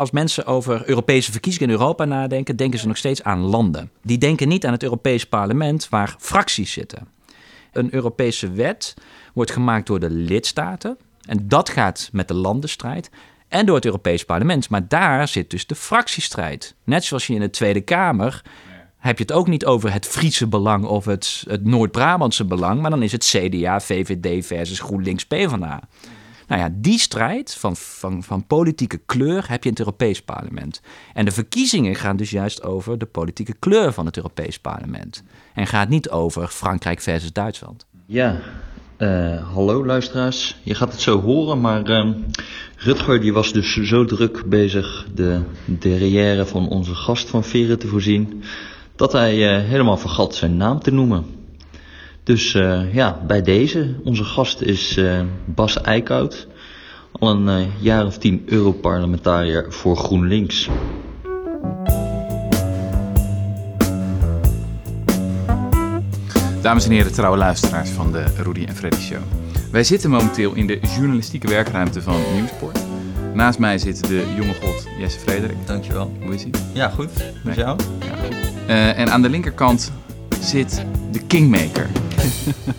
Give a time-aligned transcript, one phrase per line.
[0.00, 3.90] Als mensen over Europese verkiezingen in Europa nadenken, denken ze nog steeds aan landen.
[4.02, 7.08] Die denken niet aan het Europees parlement waar fracties zitten.
[7.72, 8.94] Een Europese wet
[9.34, 10.98] wordt gemaakt door de lidstaten.
[11.26, 13.10] En dat gaat met de landenstrijd.
[13.48, 14.68] En door het Europees parlement.
[14.68, 16.74] Maar daar zit dus de fractiestrijd.
[16.84, 18.42] Net zoals je in de Tweede Kamer
[18.96, 22.90] heb je het ook niet over het Friese belang of het, het Noord-Brabantse belang, maar
[22.90, 25.80] dan is het CDA, VVD versus GroenLinks, PvdA.
[26.50, 30.80] Nou ja, die strijd van, van, van politieke kleur heb je in het Europees Parlement.
[31.14, 35.22] En de verkiezingen gaan dus juist over de politieke kleur van het Europees Parlement.
[35.54, 37.86] En gaat niet over Frankrijk versus Duitsland.
[38.06, 38.40] Ja,
[38.98, 40.56] uh, hallo luisteraars.
[40.62, 42.10] Je gaat het zo horen, maar uh,
[42.76, 47.86] Rutger die was dus zo druk bezig de derrière van onze gast van Veren te
[47.86, 48.42] voorzien,
[48.96, 51.39] dat hij uh, helemaal vergat zijn naam te noemen.
[52.22, 56.46] Dus uh, ja, bij deze, onze gast is uh, Bas Eickhout,
[57.12, 60.68] al een uh, jaar of tien Europarlementariër voor GroenLinks.
[66.62, 69.22] Dames en heren, trouwe luisteraars van de Rudy en Freddy Show.
[69.70, 72.78] Wij zitten momenteel in de journalistieke werkruimte van Nieuwsport.
[73.34, 75.56] Naast mij zit de jonge god Jesse Frederik.
[75.66, 76.12] Dankjewel.
[76.22, 76.50] Hoe is hij?
[76.72, 77.10] Ja, goed.
[77.44, 77.78] Met jou?
[78.00, 78.34] Ja, goed.
[78.68, 79.92] Uh, en aan de linkerkant
[80.40, 81.90] zit de kingmaker.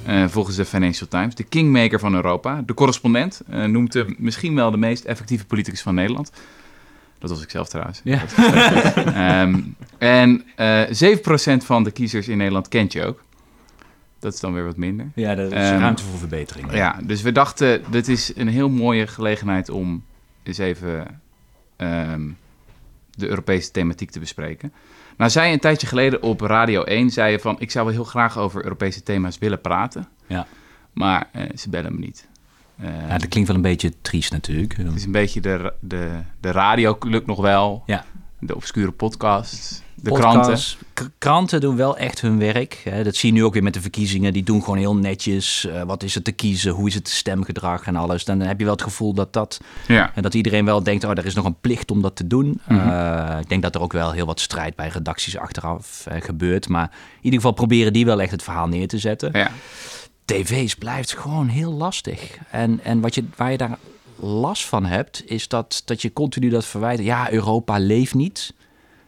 [0.07, 1.35] Uh, volgens de Financial Times.
[1.35, 2.61] De kingmaker van Europa.
[2.65, 3.41] De correspondent.
[3.49, 6.31] Uh, noemt hem misschien wel de meest effectieve politicus van Nederland.
[7.19, 8.01] Dat was ik zelf trouwens.
[8.03, 8.21] Ja.
[9.41, 13.23] um, en uh, 7% van de kiezers in Nederland kent je ook.
[14.19, 15.11] Dat is dan weer wat minder.
[15.15, 16.73] Ja, dat is um, ruimte voor verbetering.
[16.73, 20.03] Ja, dus we dachten, dit is een heel mooie gelegenheid om
[20.43, 21.21] eens even
[21.77, 22.37] um,
[23.11, 24.73] de Europese thematiek te bespreken.
[25.17, 27.55] Nou, zei een tijdje geleden op Radio 1, zei je van...
[27.59, 30.07] ik zou wel heel graag over Europese thema's willen praten.
[30.27, 30.47] Ja.
[30.93, 32.27] Maar uh, ze bellen me niet.
[32.81, 34.77] Uh, ja, dat klinkt wel een beetje triest natuurlijk.
[34.77, 37.83] Het is een beetje de, de, de radio lukt nog wel.
[37.85, 38.05] Ja.
[38.43, 39.81] De obscure podcasts.
[39.95, 41.15] De Podcasts, kranten.
[41.17, 42.81] Kranten doen wel echt hun werk.
[42.83, 43.03] Hè.
[43.03, 44.33] Dat zie je nu ook weer met de verkiezingen.
[44.33, 45.65] Die doen gewoon heel netjes.
[45.65, 46.71] Uh, wat is er te kiezen?
[46.71, 48.25] Hoe is het stemgedrag en alles?
[48.25, 49.59] Dan heb je wel het gevoel dat dat...
[49.87, 50.11] Ja.
[50.15, 52.45] En dat iedereen wel denkt, oh, er is nog een plicht om dat te doen.
[52.45, 52.79] Mm Mhm.
[52.79, 52.89] -hmm.
[52.89, 56.69] uh, ik denk dat er ook wel heel wat strijd bij redacties achteraf uh, gebeurt.
[56.69, 59.29] Maar in ieder geval proberen die wel echt het verhaal neer te zetten.
[59.33, 59.51] Ja.
[60.25, 62.37] tv's blijft gewoon heel lastig.
[62.51, 63.77] En, en wat je, waar je daar
[64.21, 66.99] last van hebt, is dat, dat je continu dat verwijt.
[66.99, 68.53] Ja, Europa leeft niet.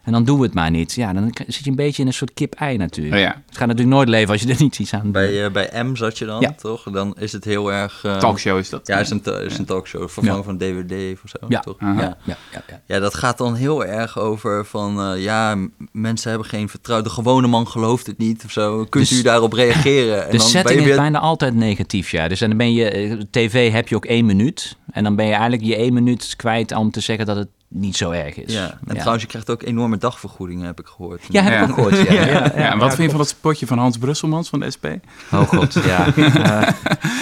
[0.04, 0.92] En dan doen we het maar niet.
[0.92, 3.14] Ja, dan zit je een beetje in een soort kip-ei natuurlijk.
[3.14, 3.42] Oh ja.
[3.46, 5.96] Het gaat natuurlijk nooit leven als je er niet iets aan bij, uh, bij M
[5.96, 6.52] zat je dan, ja.
[6.52, 6.82] toch?
[6.82, 8.02] Dan is het heel erg...
[8.06, 8.86] Uh, talkshow is dat.
[8.86, 10.08] Ja, is een, is een talkshow.
[10.08, 10.42] Vervangen ja.
[10.42, 11.60] van DVD of zo, ja.
[11.60, 11.80] toch?
[11.80, 11.98] Uh -huh.
[11.98, 12.16] ja.
[12.24, 12.80] Ja, ja, ja.
[12.86, 15.12] ja, dat gaat dan heel erg over van...
[15.12, 15.56] Uh, ja,
[15.92, 17.08] mensen hebben geen vertrouwen.
[17.08, 18.84] De gewone man gelooft het niet of zo.
[18.88, 20.24] Kunt dus, u daarop reageren?
[20.24, 22.28] En de dan setting je is bijna altijd negatief, ja.
[22.28, 22.90] Dus dan ben je...
[22.90, 24.76] eh, TV heb je ook één minuut.
[24.90, 27.96] En dan ben je eigenlijk je één minuut kwijt om te zeggen dat het niet
[27.96, 28.52] zo erg is.
[28.52, 28.94] Ja, en ja.
[28.94, 31.22] trouwens, je krijgt ook enorme dagvergoedingen, heb ik gehoord.
[31.28, 31.62] Ja, heb ja.
[31.62, 31.96] ik ook gehoord.
[31.96, 34.70] Ja, ja, ja en wat vind je van dat spotje van Hans Brusselmans van de
[34.76, 34.86] SP?
[35.32, 36.06] Oh god, ja.
[36.16, 36.68] uh,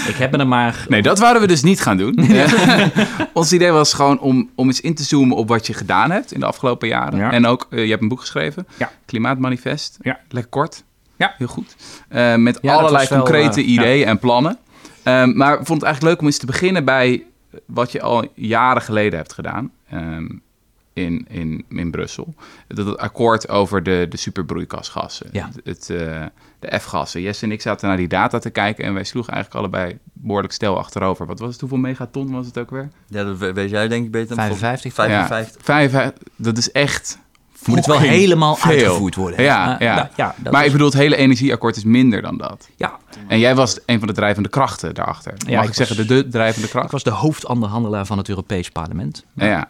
[0.09, 0.85] ik heb er maar...
[0.89, 2.19] Nee, dat wouden we dus niet gaan doen.
[3.33, 6.33] Ons idee was gewoon om, om eens in te zoomen op wat je gedaan hebt
[6.33, 7.31] in de afgelopen jaren.
[7.31, 8.67] En ook, uh, je hebt een boek geschreven,
[9.07, 9.99] Klimaatmanifest.
[10.01, 10.19] Ja.
[10.29, 10.85] Lekker kort.
[11.17, 11.35] Ja.
[11.39, 11.77] Heel goed.
[12.11, 14.59] Uh, met allerlei wel, concrete ideeën en plannen.
[15.05, 17.25] Um, maar ik vond het eigenlijk leuk om eens te beginnen bij
[17.67, 20.43] wat je al jaren geleden hebt gedaan um,
[20.93, 22.35] in, in, in Brussel.
[22.69, 25.51] Dat het akkoord over de, de superbroeikasgassen, ja.
[25.65, 26.25] het, uh,
[26.59, 27.21] de F-gassen.
[27.21, 30.53] Jesse en ik zaten naar die data te kijken en wij sloegen eigenlijk allebei behoorlijk
[30.53, 31.27] stel achterover.
[31.27, 31.61] Wat was het?
[31.61, 32.89] Hoeveel megaton was het ook weer?
[33.07, 34.37] Ja, dat weet jij denk ik beter.
[34.37, 34.93] 55.
[34.93, 35.55] 55.
[35.55, 36.29] Ja, 55.
[36.37, 37.19] Dat is echt...
[37.65, 38.71] Moet het wel helemaal veel.
[38.71, 39.43] uitgevoerd worden.
[39.43, 40.11] Ja, ja.
[40.17, 40.67] Ja maar is...
[40.67, 42.69] ik bedoel, het hele energieakkoord is minder dan dat.
[42.77, 42.99] Ja.
[43.29, 45.33] En jij was een van de drijvende krachten daarachter.
[45.33, 46.87] Mag ja, ik, ik zeggen, was, de, de drijvende kracht?
[46.87, 49.25] Ik was de hoofdonderhandelaar van het Europees Parlement.
[49.35, 49.47] Ja.
[49.47, 49.69] ja.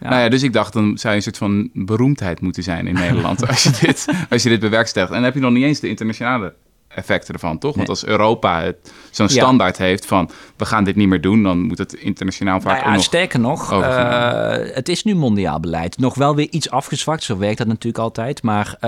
[0.00, 0.08] Ja.
[0.08, 2.94] Nou ja, dus ik dacht, dan zou je een soort van beroemdheid moeten zijn in
[2.94, 5.12] Nederland als je dit, als je dit bewerkstelligt.
[5.12, 6.54] En dan heb je nog niet eens de internationale
[6.98, 7.76] effecten ervan, toch?
[7.76, 8.72] Want als Europa
[9.10, 12.74] zo'n standaard heeft van we gaan dit niet meer doen, dan moet het internationaal vaak
[12.76, 15.98] Nou ja, nog sterker nog, uh, het is nu mondiaal beleid.
[15.98, 18.42] Nog wel weer iets afgezwakt, zo werkt dat natuurlijk altijd.
[18.42, 18.80] Maar uh,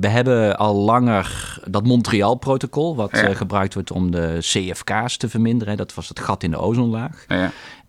[0.00, 3.28] we hebben al langer dat Montreal-protocol, wat Ja.
[3.28, 5.76] uh, gebruikt wordt om de CFK's te verminderen.
[5.76, 7.24] Dat was het gat in de ozonlaag.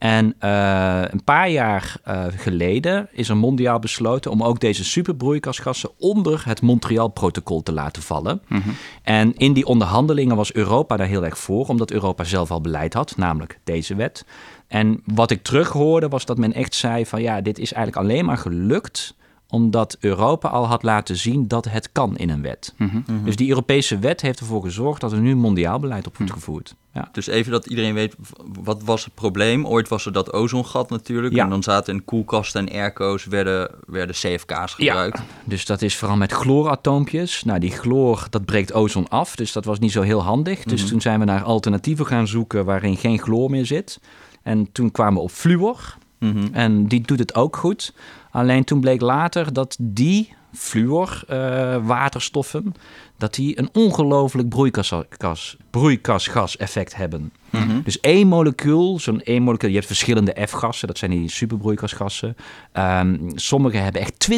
[0.03, 5.89] En uh, een paar jaar uh, geleden is er mondiaal besloten om ook deze superbroeikasgassen
[5.97, 8.41] onder het Montreal-protocol te laten vallen.
[8.47, 8.69] Mhm.
[9.03, 12.93] En in die onderhandelingen was Europa daar heel erg voor, omdat Europa zelf al beleid
[12.93, 14.25] had, namelijk deze wet.
[14.67, 18.25] En wat ik terughoorde was dat men echt zei van ja, dit is eigenlijk alleen
[18.25, 19.15] maar gelukt
[19.53, 22.73] omdat Europa al had laten zien dat het kan in een wet.
[22.77, 22.95] Mhm.
[23.07, 23.23] Mhm.
[23.23, 26.39] Dus die Europese wet heeft ervoor gezorgd dat er nu mondiaal beleid op wordt Mhm.
[26.41, 26.75] gevoerd.
[26.93, 27.09] Ja.
[27.11, 28.15] Dus even dat iedereen weet,
[28.63, 29.65] wat was het probleem?
[29.67, 31.33] Ooit was er dat ozongat natuurlijk.
[31.35, 31.43] Ja.
[31.43, 34.85] En dan zaten in koelkasten en airco's werden, werden CFK's Ja.
[34.91, 35.21] gebruikt.
[35.45, 37.43] Dus dat is vooral met chlooratoompjes.
[37.43, 40.63] Nou, die chloor, dat breekt ozon af, dus dat was niet zo heel handig.
[40.63, 43.99] Dus toen zijn we naar alternatieven gaan zoeken waarin geen chloor meer zit.
[44.43, 45.95] En toen kwamen we op fluor.
[46.23, 46.47] Mhm.
[46.51, 47.93] En die doet het ook goed.
[48.31, 52.73] Alleen toen bleek later dat die fluor eh, waterstoffen...
[53.17, 57.31] dat die een ongelooflijk broeikasgas, broeikasgas effect hebben.
[57.49, 57.81] Mhm.
[57.83, 59.69] Dus één molecuul, zo'n één molecuul...
[59.69, 62.35] je hebt verschillende F-gassen, dat zijn die superbroeikasgassen.
[62.71, 64.31] Ehm, sommige hebben echt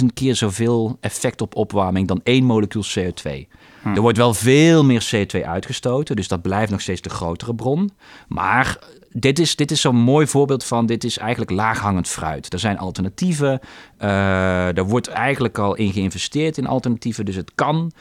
[0.00, 2.08] 20.000 keer zoveel effect op opwarming...
[2.08, 3.46] dan één molecuul CO2.
[3.82, 3.94] Hm.
[3.94, 7.90] Er wordt wel veel meer CO2 uitgestoten, dus dat blijft nog steeds de grotere bron.
[8.28, 8.78] Maar
[9.12, 12.52] dit is, dit is zo'n mooi voorbeeld van, dit is eigenlijk laaghangend fruit.
[12.52, 13.60] Er zijn alternatieven,
[13.98, 17.92] eh er wordt eigenlijk al in geïnvesteerd in alternatieven, dus het kan.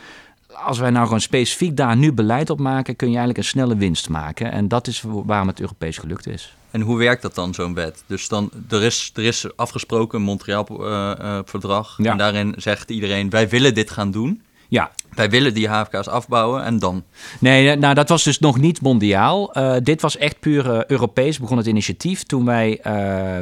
[0.54, 3.78] Als wij nou gewoon specifiek daar nu beleid op maken, kun je eigenlijk een snelle
[3.78, 4.52] winst maken.
[4.52, 6.56] En dat is waarom het Europees gelukt is.
[6.72, 8.04] En hoe werkt dat dan, zo'n wet?
[8.06, 11.96] Dus dan, er is, er is afgesproken een Montreal-verdrag.
[11.98, 12.12] Ja.
[12.12, 14.42] En daarin zegt iedereen, wij willen dit gaan doen.
[14.68, 17.04] Ja, Wij willen die HFK's afbouwen en dan?
[17.40, 19.54] Nee, nou, dat was dus nog niet mondiaal.
[19.54, 22.24] Eh, dit was echt puur eh, Europees, begon het initiatief.
[22.24, 22.94] Toen wij, eh,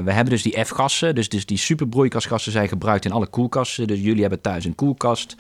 [0.04, 3.88] we hebben dus die F-gassen, dus, dus die superbroeikasgassen zijn gebruikt in alle koelkasten.
[3.88, 5.36] Dus jullie hebben thuis een koelkast.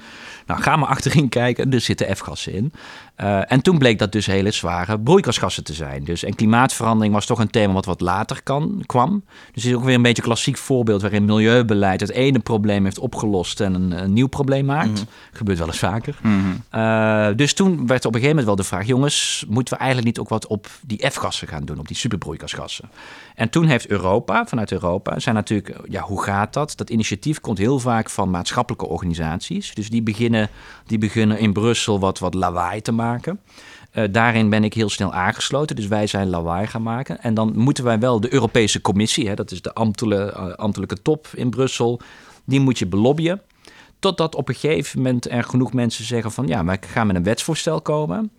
[0.45, 2.73] Nou, ga maar achterin kijken, er zitten F-gassen in.
[3.15, 6.03] Eh, en toen bleek dat dus hele zware broeikasgassen te zijn.
[6.03, 9.23] Dus, en klimaatverandering was toch een thema wat wat later kan, kwam.
[9.53, 12.83] Dus het is ook weer een beetje een klassiek voorbeeld waarin milieubeleid het ene probleem
[12.83, 15.05] heeft opgelost en een, een nieuw probleem maakt.
[15.31, 16.17] Gebeurt wel eens vaker.
[16.21, 16.35] Mhm.
[16.75, 20.07] Uh, dus toen werd op een gegeven moment wel de vraag: jongens, moeten we eigenlijk
[20.07, 22.89] niet ook wat op die F-gassen gaan doen, op die superbroeikasgassen?
[23.35, 26.73] En toen heeft Europa, vanuit Europa, zijn natuurlijk, ja, hoe gaat dat?
[26.75, 29.73] Dat initiatief komt heel vaak van maatschappelijke organisaties.
[29.73, 30.49] Dus die beginnen,
[30.85, 33.39] die beginnen in Brussel wat, wat lawaai te maken.
[33.93, 37.21] Uh, daarin ben ik heel snel aangesloten, dus wij zijn lawaai gaan maken.
[37.21, 41.01] En dan moeten wij wel de Europese Commissie, hè, dat is de ambtelijke, uh, ambtelijke
[41.01, 41.99] top in Brussel,
[42.45, 43.41] die moet je belobbyen.
[43.99, 47.23] Totdat op een gegeven moment er genoeg mensen zeggen van ja, wij gaan met een
[47.23, 48.31] wetsvoorstel komen.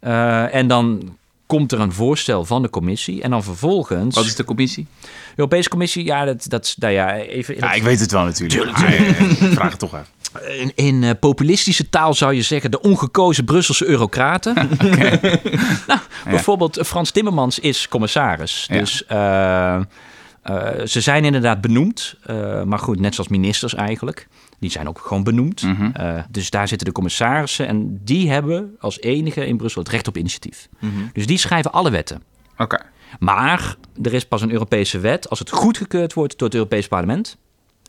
[0.00, 1.16] Uh, en dan
[1.48, 3.22] komt er een voorstel van de commissie.
[3.22, 4.14] En dan vervolgens.
[4.14, 4.86] Wat is de commissie?
[5.00, 7.56] De Europese Commissie, ja, dat, dat nou ja, even.
[7.56, 8.76] Ja, ik weet het wel natuurlijk.
[8.76, 9.12] Ah, ja, ja,
[9.50, 10.60] vraag het toch even.
[10.60, 14.56] In, in uh, populistische taal zou je zeggen de ongekozen Brusselse eurocraten.
[14.84, 15.20] okay.
[15.86, 18.66] nou, bijvoorbeeld Frans Timmermans is commissaris.
[18.70, 19.18] Dus uh,
[20.50, 22.14] uh, ze zijn inderdaad benoemd.
[22.64, 24.28] maar goed, net zoals ministers eigenlijk.
[24.58, 25.62] Die zijn ook gewoon benoemd.
[25.62, 25.70] Mhm.
[25.70, 26.06] Mm -hmm.
[26.06, 27.66] uh, dus daar zitten de commissarissen.
[27.66, 30.68] En die hebben als enige in Brussel het recht op initiatief.
[30.78, 30.92] Mhm.
[30.92, 31.10] Mm -hmm.
[31.12, 32.22] Dus die schrijven alle wetten.
[32.52, 32.62] Oké.
[32.62, 32.86] Okay.
[33.18, 37.36] Maar er is pas een Europese wet als het goedgekeurd wordt door het Europees Parlement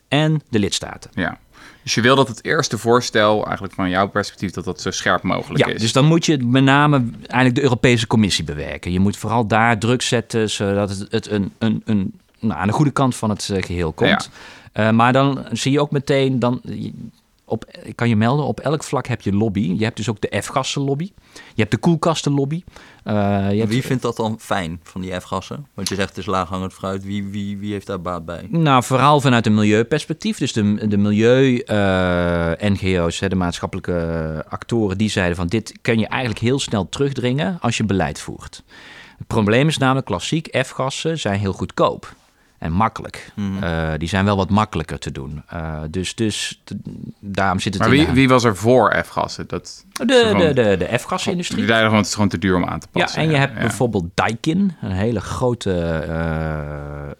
[0.08, 1.10] en de lidstaten.
[1.14, 1.38] Ja.
[1.82, 5.22] Dus je wil dat het eerste voorstel, eigenlijk van jouw perspectief, dat dat zo scherp
[5.22, 5.80] mogelijk ja, is.
[5.80, 8.92] Dus dan moet je met name eigenlijk de Europese Commissie bewerken.
[8.92, 12.72] Je moet vooral daar druk zetten, zodat het, het een, een, een, nou, aan de
[12.72, 14.10] goede kant van het uh, geheel komt.
[14.10, 14.30] Ja.
[14.74, 16.60] Uh, maar dan zie je ook meteen, dan,
[17.50, 19.74] op, ik kan je melden, op elk vlak heb je lobby.
[19.78, 21.12] Je hebt dus ook de F-gassenlobby.
[21.32, 22.62] Je hebt de koelkastenlobby.
[23.04, 23.86] Uh, je wie hebt...
[23.86, 25.66] vindt dat dan fijn van die F-gassen?
[25.74, 27.04] Want je zegt het is laaghangend fruit.
[27.04, 28.46] Wie, wie, wie heeft daar baat bij?
[28.48, 30.38] Nou, vooral vanuit een milieuperspectief.
[30.38, 31.70] Dus de, de milieu-NGO's,
[33.20, 37.76] uh, de maatschappelijke actoren, die zeiden van dit kun je eigenlijk heel snel terugdringen als
[37.76, 38.62] je beleid voert.
[39.18, 42.14] Het probleem is namelijk klassiek, F-gassen zijn heel goedkoop
[42.60, 43.32] en makkelijk.
[43.34, 43.64] Mm -hmm.
[43.64, 45.42] uh, die zijn wel wat makkelijker te doen.
[45.52, 46.62] Uh, dus, dus
[47.20, 49.48] daarom zit het maar in wie, wie was er voor F-gassen?
[49.48, 51.66] Dat de, de, de, de F-gasindustrie.
[51.66, 53.20] Die gewoon, het is gewoon te duur om aan te passen.
[53.20, 53.60] Ja, en je hebt ja.
[53.60, 56.04] bijvoorbeeld Daikin, een hele grote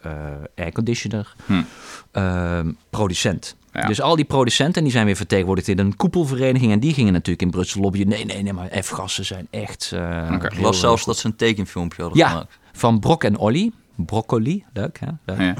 [0.06, 0.12] uh,
[0.56, 2.72] airconditioner, hm.
[2.90, 3.56] producent.
[3.72, 3.86] Ja.
[3.86, 6.72] Dus al die producenten die zijn weer vertegenwoordigd in een koepelvereniging.
[6.72, 8.08] En die gingen natuurlijk in Brussel lobbyen.
[8.08, 9.90] Nee, nee, nee, maar F-gassen zijn echt...
[9.94, 10.50] Uh, okay.
[10.50, 12.58] Ik las zelfs dat ze een tekenfilmpje hadden ja, gemaakt.
[12.72, 13.72] van Brok en Olly.
[14.04, 15.06] Broccoli, leuk hè?
[15.24, 15.38] Leuk.
[15.40, 15.54] Ja.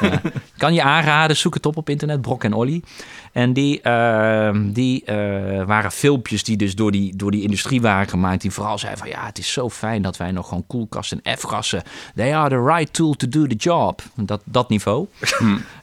[0.10, 0.20] ja.
[0.56, 2.82] Kan je aanraden, zoek het op op internet, Brok en Olly.
[3.32, 8.08] En die, uh, die uh, waren filmpjes die dus door die, door die industrie waren
[8.08, 8.40] gemaakt.
[8.40, 11.38] Die vooral zeiden van ja, het is zo fijn dat wij nog gewoon koelkasten en
[11.38, 11.82] F-gassen.
[12.14, 14.02] They are the right tool to do the job.
[14.14, 15.06] Dat, dat niveau.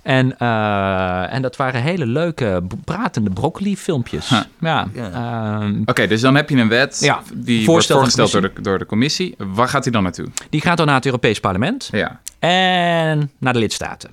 [0.01, 4.29] en, uh, en dat waren hele leuke pratende broccoli filmpjes.
[4.29, 4.39] Huh.
[4.60, 4.88] Ja.
[4.93, 5.63] Yeah.
[5.63, 8.51] Um, Oké, okay, dus dan heb je een wet ja, die wordt voorgesteld door de,
[8.62, 9.36] door de commissie.
[9.38, 10.27] Waar gaat die dan naartoe?
[10.50, 11.78] Die gaat dan naar het Europees Parlement.
[11.91, 12.21] Ja.
[12.39, 14.12] En naar de lidstaten.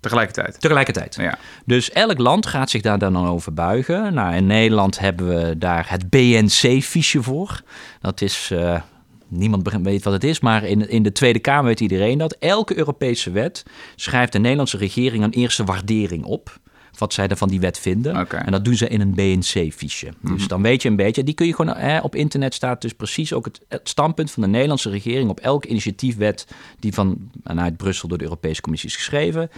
[0.00, 0.60] Tegelijkertijd?
[0.60, 1.14] Tegelijkertijd.
[1.14, 1.38] Ja.
[1.64, 4.14] Dus elk land gaat zich daar dan over buigen.
[4.14, 7.62] Nou, in Nederland hebben we daar het BNC-fiche voor.
[8.00, 8.50] Dat is...
[8.52, 8.80] Uh,
[9.28, 12.36] niemand weet wat het is, maar in, in de Tweede Kamer weet iedereen dat.
[12.38, 13.62] Elke Europese wet
[13.96, 16.60] schrijft de Nederlandse regering een eerste waardering op
[17.02, 18.28] wat zij er van die wet vinden.
[18.28, 20.12] En dat doen ze in een BNC-fiche.
[20.20, 20.46] Dus mhm.
[20.46, 23.32] dan weet je een beetje, die kun je gewoon, hè, op internet staat dus precies
[23.32, 26.46] ook het, standpunt van de Nederlandse regering op elke initiatiefwet
[26.78, 29.50] die van, vanuit Brussel door de Europese Commissie is geschreven.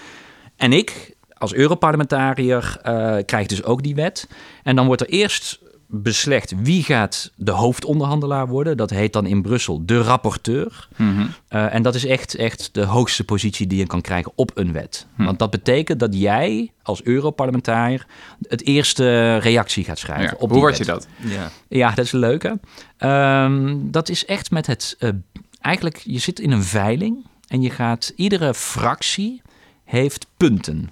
[0.57, 4.29] En ik, als Europarlementariër, uh, krijg dus ook die wet.
[4.63, 5.61] En dan wordt er eerst
[6.03, 8.77] beslecht wie gaat de hoofdonderhandelaar worden.
[8.77, 10.89] Dat heet dan in Brussel de rapporteur.
[10.97, 11.27] Mhm.
[11.49, 14.73] Eh, en dat is echt, echt de hoogste positie die je kan krijgen op een
[14.73, 15.07] wet.
[15.15, 15.25] Mhm.
[15.25, 18.07] Want dat betekent dat jij als Europarlementariër
[18.49, 20.41] het eerste reactie gaat schrijven.
[20.41, 21.07] op hoe word je dat?
[21.17, 21.51] Ja.
[21.69, 22.61] ja, dat is een leuke.
[22.97, 24.97] Ehm, dat is echt met het...
[24.99, 25.11] Uh,
[25.61, 28.13] eigenlijk, je zit in een veiling en je gaat...
[28.17, 29.43] Iedere fractie
[29.85, 30.91] heeft punten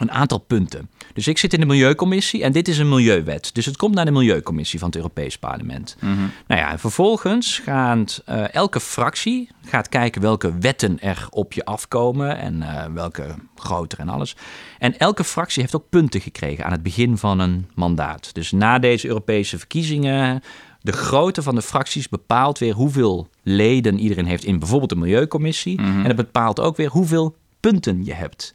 [0.00, 0.90] een aantal punten.
[1.14, 3.54] Dus ik zit in de Milieucommissie en dit is een milieuwet.
[3.54, 5.96] Dus het komt naar de Milieucommissie van het Europees Parlement.
[6.00, 11.52] Mm Nou ja, en vervolgens gaat uh, elke fractie gaat kijken welke wetten er op
[11.52, 14.36] je afkomen en uh, welke groter en alles.
[14.78, 18.34] En elke fractie heeft ook punten gekregen aan het begin van een mandaat.
[18.34, 20.42] Dus na deze Europese verkiezingen
[20.80, 25.80] de grootte van de fracties bepaalt weer hoeveel leden iedereen heeft in bijvoorbeeld de Milieucommissie.
[25.80, 25.98] Mhm.
[25.98, 28.52] En het bepaalt ook weer hoeveel punten je hebt.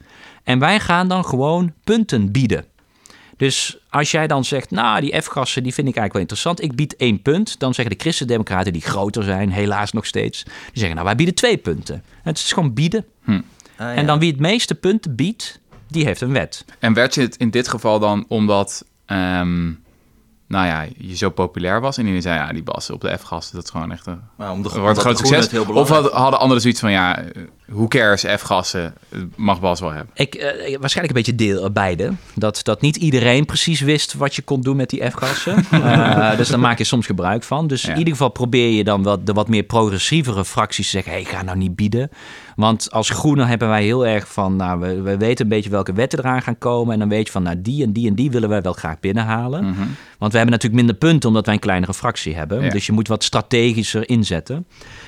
[0.47, 2.65] En wij gaan dan gewoon punten bieden.
[3.37, 6.61] Dus als jij dan zegt, nou, die F-gassen die vind ik eigenlijk wel interessant.
[6.61, 7.59] Ik bied één punt.
[7.59, 10.43] Dan zeggen de christendemocraten die groter zijn, helaas nog steeds.
[10.43, 12.03] Die zeggen, nou, wij bieden twee punten.
[12.23, 13.05] Het is gewoon bieden.
[13.23, 13.41] Hm.
[13.77, 16.65] Ah, en dan wie het meeste punten biedt, die heeft een wet.
[16.79, 19.71] En werd je het in dit geval dan omdat ehm,
[20.47, 21.95] nou ja, je zo populair was.
[21.95, 24.51] En iedereen zei, ja, die Bas op de F-gasten, dat is gewoon echt een, maar
[24.51, 25.59] om de, groot succes.
[25.59, 27.23] Of hadden anderen zoiets van, ja,
[27.71, 28.93] hoe cares, F-gassen,
[29.35, 30.09] mag Bas wel hebben.
[30.13, 30.43] Ik, uh,
[30.79, 32.11] waarschijnlijk een beetje deel beide.
[32.35, 35.65] Dat, dat niet iedereen precies wist wat je kon doen met die F-gassen.
[35.71, 37.67] uh, dus daar maak je soms gebruik van.
[37.67, 41.11] Dus in ieder geval probeer je dan wat, de wat meer progressievere fracties te zeggen,
[41.11, 42.09] hey, ga nou niet bieden.
[42.57, 45.93] Want als groene hebben wij heel erg van, nou, we, we, weten een beetje welke
[45.93, 46.93] wetten eraan gaan komen.
[46.93, 48.99] En dan weet je van, nou, die en die en die willen wij wel graag
[48.99, 49.63] binnenhalen.
[49.63, 49.79] Mhm.
[50.17, 52.69] Want we hebben natuurlijk minder punten omdat wij een kleinere fractie hebben.
[52.69, 54.65] Dus je moet wat strategischer inzetten.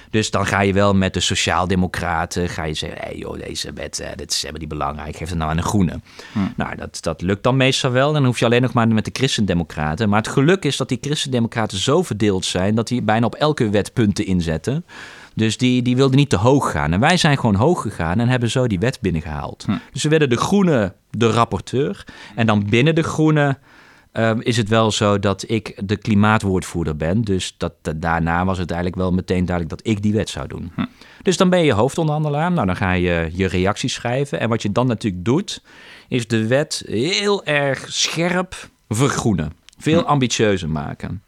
[0.10, 4.00] Dus dan ga je wel met de sociaaldemocraten, ga je zeggen, hey joh, deze wet,
[4.00, 6.00] eh, dit is helemaal niet belangrijk, geef het nou aan een groene.
[6.34, 6.40] Hm.
[6.56, 8.14] Nou, dat, dat lukt dan meestal wel.
[8.14, 10.10] Dan hoef je alleen nog maar met de christendemocraten.
[10.10, 13.70] Maar het geluk is dat die christendemocraten zo verdeeld zijn, dat die bijna op elke
[13.70, 14.86] wet punten inzetten.
[15.34, 16.94] Dus die, die wilden niet te hoog gaan.
[16.94, 19.64] En wij zijn gewoon hoog gegaan en hebben zo die wet binnengehaald.
[19.66, 19.78] Hm.
[19.92, 22.06] Dus we werden de groene de rapporteur.
[22.36, 23.58] En dan binnen de groene
[24.12, 27.22] ehm, is het wel zo dat ik de klimaatwoordvoerder ben.
[27.22, 30.72] Dus dat, daarna was het eigenlijk wel meteen duidelijk dat ik die wet zou doen.
[30.76, 30.86] Hm.
[31.22, 32.52] Dus dan ben je hoofdonderhandelaar.
[32.52, 34.40] Nou, dan ga je je reacties schrijven.
[34.40, 35.62] En wat je dan natuurlijk doet,
[36.08, 39.54] is de wet heel erg scherp vergroenen.
[39.78, 40.08] Veel hm.
[40.08, 41.22] ambitieuzer maken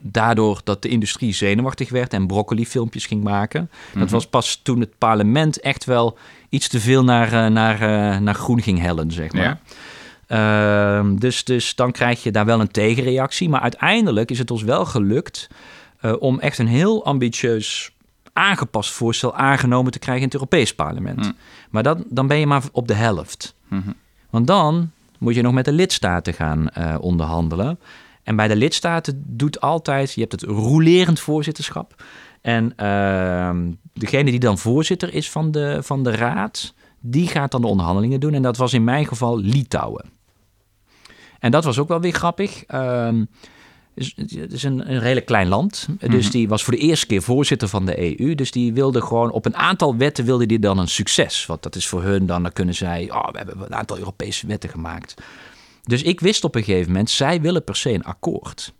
[0.00, 3.70] daardoor dat de industrie zenuwachtig werd en broccoli-filmpjes ging maken.
[3.92, 4.12] Dat mhm.
[4.12, 6.18] was pas toen het parlement echt wel
[6.48, 9.60] iets te veel naar, uh, naar, uh, naar groen ging hellen, zeg maar.
[10.28, 13.48] Ehm, dus, dus dan krijg je daar wel een tegenreactie.
[13.48, 15.48] Maar uiteindelijk is het ons wel gelukt
[16.02, 17.92] uh, om echt een heel ambitieus
[18.32, 21.18] aangepast voorstel aangenomen te krijgen in het Europees Parlement.
[21.18, 21.30] Mhm.
[21.70, 23.54] Maar dan, dan ben je maar op de helft.
[23.68, 23.90] Mhm.
[24.30, 26.68] Want dan moet je nog met de lidstaten gaan
[27.00, 27.78] onderhandelen.
[28.22, 32.02] En bij de lidstaten doet altijd, je hebt het rolerend voorzitterschap.
[32.40, 33.50] En uh,
[33.92, 38.20] degene die dan voorzitter is van de, van de raad, die gaat dan de onderhandelingen
[38.20, 38.34] doen.
[38.34, 40.17] En dat was in mijn geval Litouwen.
[41.38, 42.64] En dat was ook wel weer grappig.
[42.70, 43.08] Uh,
[43.94, 45.88] het is een, een redelijk klein land.
[46.00, 46.32] Dus mhm.
[46.32, 48.34] die was voor de eerste keer voorzitter van de EU.
[48.34, 51.46] Dus die wilde gewoon op een aantal wetten wilde die dan een succes.
[51.46, 54.46] Want dat is voor hun dan, dan kunnen zij, oh, we hebben een aantal Europese
[54.46, 55.14] wetten gemaakt.
[55.82, 58.72] Dus ik wist op een gegeven moment, zij willen per se een akkoord.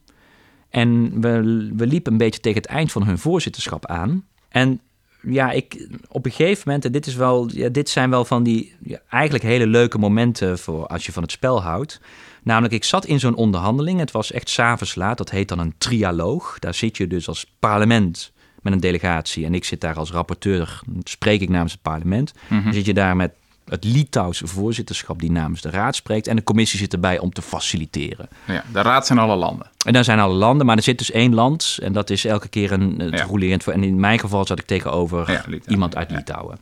[0.71, 1.43] En we,
[1.77, 4.25] we liepen een beetje tegen het eind van hun voorzitterschap aan.
[4.49, 4.81] En
[5.23, 8.43] ja, ik, op een gegeven moment, en dit, is wel, ja, dit zijn wel van
[8.43, 12.01] die ja, eigenlijk hele leuke momenten voor als je van het spel houdt.
[12.49, 14.01] Namelijk, ik zat in zo'n onderhandeling.
[14.01, 15.19] Het was echt s'avonds laat.
[15.19, 16.59] Dat heet dan een trialoog.
[16.59, 19.45] Daar zit je dus als parlement met een delegatie.
[19.45, 22.33] En ik zit daar als rapporteur, spreek ik namens het parlement.
[22.47, 22.65] Mhm.
[22.65, 23.33] Dan zit je daar met
[23.65, 26.27] het Litouwse voorzitterschap die namens de Raad spreekt.
[26.27, 28.29] En de commissie zit erbij om te faciliteren.
[28.47, 29.71] Ja, de Raad zijn alle landen.
[29.87, 31.79] En daar zijn alle landen, maar er zit dus één land.
[31.83, 33.69] En dat is elke keer een het rolerend.
[33.69, 36.59] En in mijn geval zat ik tegenover iemand uit Litouwen.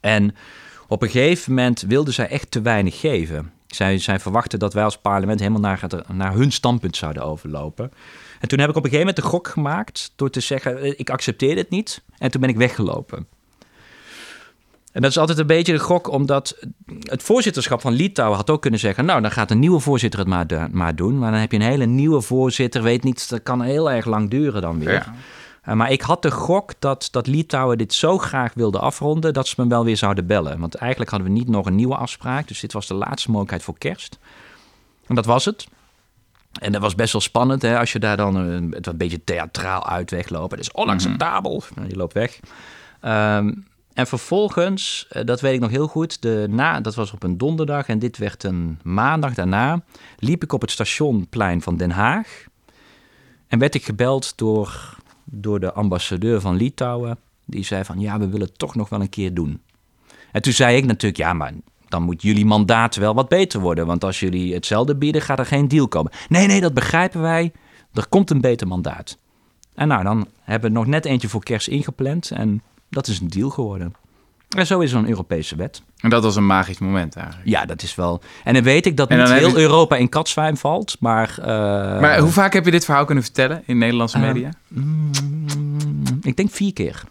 [0.00, 0.34] En
[0.88, 3.52] op een gegeven moment wilden zij echt te weinig geven.
[3.68, 5.80] Zij, verwachten dat wij als parlement helemaal naar,
[6.12, 7.92] naar hun standpunt zouden overlopen.
[8.40, 11.10] En toen heb ik op een gegeven moment de gok gemaakt door te zeggen: ik
[11.10, 12.02] accepteer dit niet.
[12.18, 13.26] En toen ben ik weggelopen.
[14.92, 16.58] En dat is altijd een beetje de gok, omdat
[17.00, 20.28] het voorzitterschap van Litouwen had ook kunnen zeggen: Nou, dan gaat een nieuwe voorzitter het
[20.28, 21.18] maar, maar doen.
[21.18, 24.30] Maar dan heb je een hele nieuwe voorzitter, weet niet, dat kan heel erg lang
[24.30, 25.12] duren dan weer.
[25.68, 29.48] Uh, maar ik had de gok dat, dat Litouwen dit zo graag wilde afronden dat
[29.48, 30.58] ze me wel weer zouden bellen.
[30.58, 32.48] Want eigenlijk hadden we niet nog een nieuwe afspraak.
[32.48, 34.18] Dus dit was de laatste mogelijkheid voor kerst.
[35.06, 35.66] En dat was het.
[36.60, 39.24] En dat was best wel spannend hè, als je daar dan een, het een beetje
[39.24, 40.56] theatraal uit weglopen.
[40.56, 41.62] Dat is onacceptabel.
[41.74, 42.40] Mm Je loopt weg.
[43.02, 43.66] Um,
[43.98, 47.38] en vervolgens, eh, dat weet ik nog heel goed, de na, dat was op een
[47.38, 49.82] donderdag en dit werd een maandag daarna,
[50.18, 52.44] liep ik op het stationplein van Den Haag.
[53.46, 54.97] En werd ik gebeld door,
[55.30, 57.18] door de ambassadeur van Litouwen.
[57.44, 59.62] Die zei van, ja, we willen het toch nog wel een keer doen.
[60.32, 61.52] En toen zei ik natuurlijk, ja, maar
[61.88, 63.86] dan moet jullie mandaat wel wat beter worden.
[63.86, 66.12] Want als jullie hetzelfde bieden, gaat er geen deal komen.
[66.28, 67.52] Nee, nee, dat begrijpen wij.
[67.92, 69.18] Er komt een beter mandaat.
[69.74, 72.30] En nou, dan hebben we nog net eentje voor kerst ingepland.
[72.30, 73.94] En dat is een deal geworden.
[74.56, 75.82] En zo is er een Europese wet.
[75.98, 77.48] En dat was een magisch moment eigenlijk.
[77.48, 78.20] Ja, dat is wel.
[78.44, 81.36] En dan weet ik dat niet heel Europa in katzwijn valt, maar.
[81.40, 81.46] Uh...
[82.00, 84.50] Maar hoe vaak heb je dit verhaal kunnen vertellen in Nederlandse ehm, media?
[84.68, 85.10] Mm,
[86.22, 87.02] ik denk vier keer.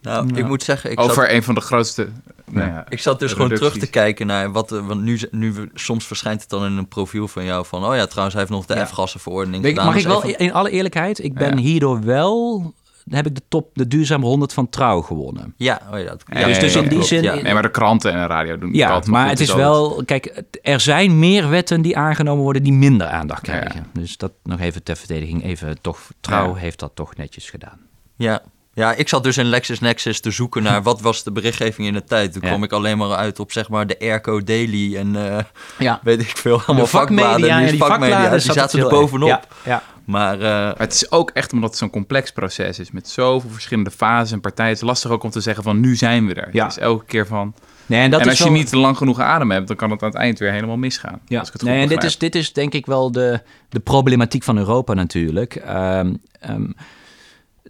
[0.00, 0.90] Nou, ik moet zeggen...
[0.90, 2.08] Ik Over een van de grootste...
[2.50, 4.70] Nou ja, ik zat dus gewoon terug te kijken naar wat...
[4.70, 7.84] Want nu, nu soms verschijnt het dan in een profiel van jou van...
[7.84, 8.86] Oh ja, trouwens, hij heeft nog de ja.
[8.86, 9.86] F-gassenverordening gedaan.
[9.86, 12.74] Mag ik wel, in alle eerlijkheid, ik ben hierdoor wel
[13.08, 15.54] heb ik de top, de duurzame 100 van Trouw gewonnen.
[15.56, 17.22] Ja, oh ja, dat, ja dus, dus in die zin...
[17.22, 20.02] Nee, maar de kranten en de radio doen Ja, maar het is wel...
[20.04, 23.86] Kijk, er zijn meer wetten die aangenomen worden die minder aandacht krijgen.
[23.92, 25.44] Dus dat nog even ter verdediging.
[25.44, 27.78] Even toch, Trouw heeft dat toch netjes gedaan.
[28.16, 28.42] Ja,
[28.74, 32.04] ja, ik zat dus in LexisNexis te zoeken naar wat was de berichtgeving in de
[32.04, 32.32] tijd.
[32.32, 35.38] Toen kwam ik alleen maar uit op zeg maar de Airco Daily en uh,
[35.78, 36.00] ja.
[36.02, 36.62] weet ik veel.
[36.66, 39.28] Allemaal vakbladen, ja, die vakmedia, die zaten er bovenop.
[39.28, 39.82] Ja, ja.
[40.04, 43.90] Maar, uh, het is ook echt omdat het zo'n complex proces is met zoveel verschillende
[43.90, 44.70] fases en partijen.
[44.72, 46.48] Het is lastig ook om te zeggen van nu zijn we er.
[46.52, 46.62] Ja.
[46.64, 47.54] Het is elke keer van...
[47.86, 50.08] Nee, en, dat en als je niet lang genoeg adem hebt, dan kan het aan
[50.08, 51.20] het eind weer helemaal misgaan.
[51.26, 51.38] Ja.
[51.38, 54.42] Als ik het nee, en dit is, dit is denk ik wel de, de problematiek
[54.42, 55.62] van Europa natuurlijk.
[55.68, 56.74] Um, um,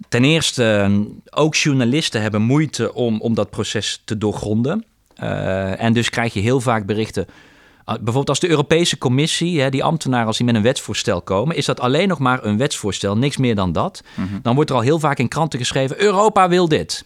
[0.09, 0.91] ten eerste,
[1.31, 4.85] ook journalisten hebben moeite om, om dat proces te doorgronden.
[5.23, 7.27] Uh, en dus krijg je heel vaak berichten
[7.85, 11.65] Ah, bijvoorbeeld als de Europese Commissie, die ambtenaren als die met een wetsvoorstel komen, is
[11.65, 14.03] dat alleen nog maar een wetsvoorstel, niks meer dan dat.
[14.15, 14.39] Mhm.
[14.43, 17.05] Dan wordt er al heel vaak in kranten geschreven: Europa wil dit.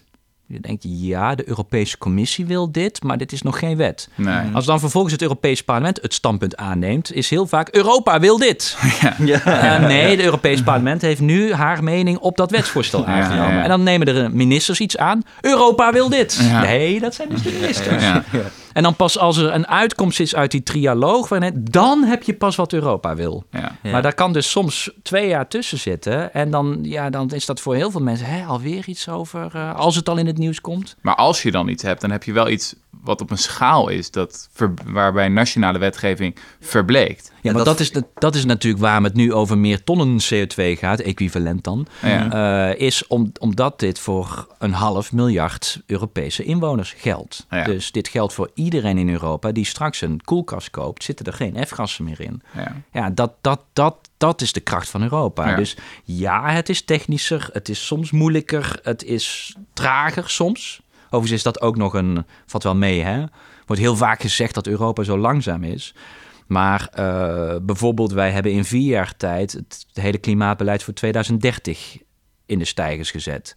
[0.51, 4.09] Je denkt, ja, de Europese Commissie wil dit, maar dit is nog geen wet.
[4.15, 4.53] Nee.
[4.53, 8.77] Als dan vervolgens het Europese Parlement het standpunt aanneemt, is heel vaak Europa wil dit.
[9.01, 9.15] Ja.
[9.19, 9.79] ja.
[9.79, 13.63] Uh, nee, het Europese Parlement heeft nu haar mening op dat wetsvoorstel aangenomen.
[13.63, 15.21] En dan nemen de ministers iets aan.
[15.41, 16.39] Europa wil dit.
[16.61, 18.03] Nee, dat zijn dus de ministers.
[18.73, 22.55] En dan pas als er een uitkomst is uit die trialoog, dan heb je pas
[22.55, 23.43] wat Europa wil.
[23.51, 23.75] Ja.
[23.83, 26.33] Maar daar kan dus soms twee jaar tussen zitten.
[26.33, 29.75] En dan, ja, dan is dat voor heel veel mensen hè, alweer iets over, uh,
[29.75, 30.95] als het al in het nieuws komt.
[31.01, 33.89] Maar als je dan iets hebt, dan heb je wel iets wat op een schaal
[33.89, 34.49] is dat
[34.85, 37.31] waarbij nationale wetgeving verbleekt.
[37.41, 40.99] Ja, want dat, is, dat is natuurlijk waarom het nu over meer tonnen CO2 gaat,
[40.99, 41.87] equivalent dan.
[42.01, 42.71] Ja.
[42.71, 47.45] Uh, is om, omdat dit voor een half miljard Europese inwoners geldt.
[47.49, 47.63] Ja.
[47.63, 51.65] Dus dit geldt voor iedereen in Europa die straks een koelkast koopt, zitten er geen
[51.67, 52.41] F-gassen meer in.
[52.55, 55.55] Ja, ja dat, dat, dat, dat is de kracht van Europa.
[55.55, 60.81] Dus ja, het is technischer, het is soms moeilijker, het is trager soms.
[61.09, 63.23] Overigens is dat ook nog een, valt wel mee hè.
[63.65, 65.95] Wordt heel vaak gezegd dat Europa zo langzaam is.
[66.47, 71.97] Maar uh, bijvoorbeeld, wij hebben in vier jaar tijd het hele klimaatbeleid voor 2030
[72.45, 73.55] in de stijgers gezet.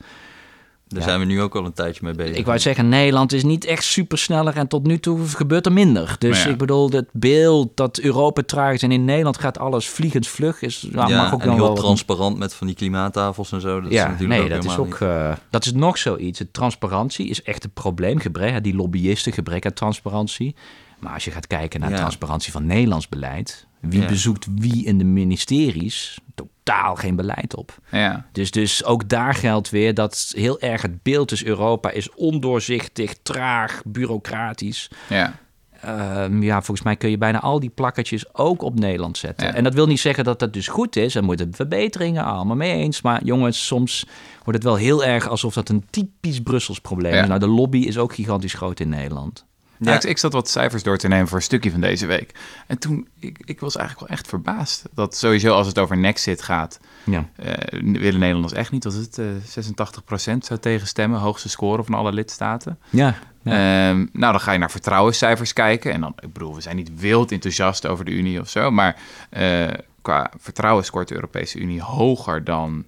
[0.95, 2.37] Daar zijn we nu ook al een tijdje mee bezig.
[2.37, 6.17] Ik wou zeggen, Nederland is niet echt supersneller en tot nu toe gebeurt er minder.
[6.19, 10.63] Dus ik bedoel, het beeld dat Europa traag is en in Nederland gaat alles vliegensvlug
[10.63, 13.81] is nou, ja, mag ook en heel transparant met van die klimaattafels en zo.
[13.81, 16.43] Dat ja, is nee, dat is ook uh, dat is nog zoiets.
[16.53, 18.19] Transparantie is echt een probleem.
[18.19, 20.55] Gebrek, die lobbyisten gebrek aan transparantie.
[20.99, 25.05] Maar als je gaat kijken naar transparantie van Nederlands beleid, wie bezoekt wie in de
[25.05, 26.19] ministeries?
[26.35, 27.79] Totaal geen beleid op.
[27.91, 28.27] Ja.
[28.33, 33.15] Dus, dus ook daar geldt weer dat heel erg het beeld dus Europa is ondoorzichtig,
[33.23, 34.91] traag, bureaucratisch.
[35.09, 35.41] Ja.
[35.83, 39.55] Ehm, ja, volgens mij kun je bijna al die plakketjes ook op Nederland zetten.
[39.55, 41.15] En dat wil niet zeggen dat dat dus goed is.
[41.15, 43.03] Er moeten verbeteringen allemaal mee eens.
[43.03, 47.29] Maar jongens, soms wordt het wel heel erg alsof dat een typisch Brussels probleem is.
[47.29, 49.45] Nou, de lobby is ook gigantisch groot in Nederland.
[49.85, 52.35] Ja, ik, ik, zat wat cijfers door te nemen voor een stukje van deze week.
[52.67, 54.83] En toen, ik, ik was eigenlijk wel echt verbaasd.
[54.95, 57.29] Dat sowieso als het over Nexit gaat, ja.
[57.45, 58.83] Uh, willen Nederlanders echt niet.
[58.83, 61.21] Dat het uh, eh, 86% zou tegenstemmen.
[61.21, 62.79] Hoogste score van alle lidstaten.
[62.91, 63.19] Ja.
[63.43, 63.91] ja.
[63.91, 65.93] Um, nou, dan ga je naar vertrouwenscijfers kijken.
[65.93, 68.71] En dan, ik bedoel, we zijn niet wild enthousiast over de Unie of zo.
[68.71, 68.97] Maar
[69.39, 69.69] uh,
[70.03, 72.85] qua vertrouwen scoort de Europese Unie hoger dan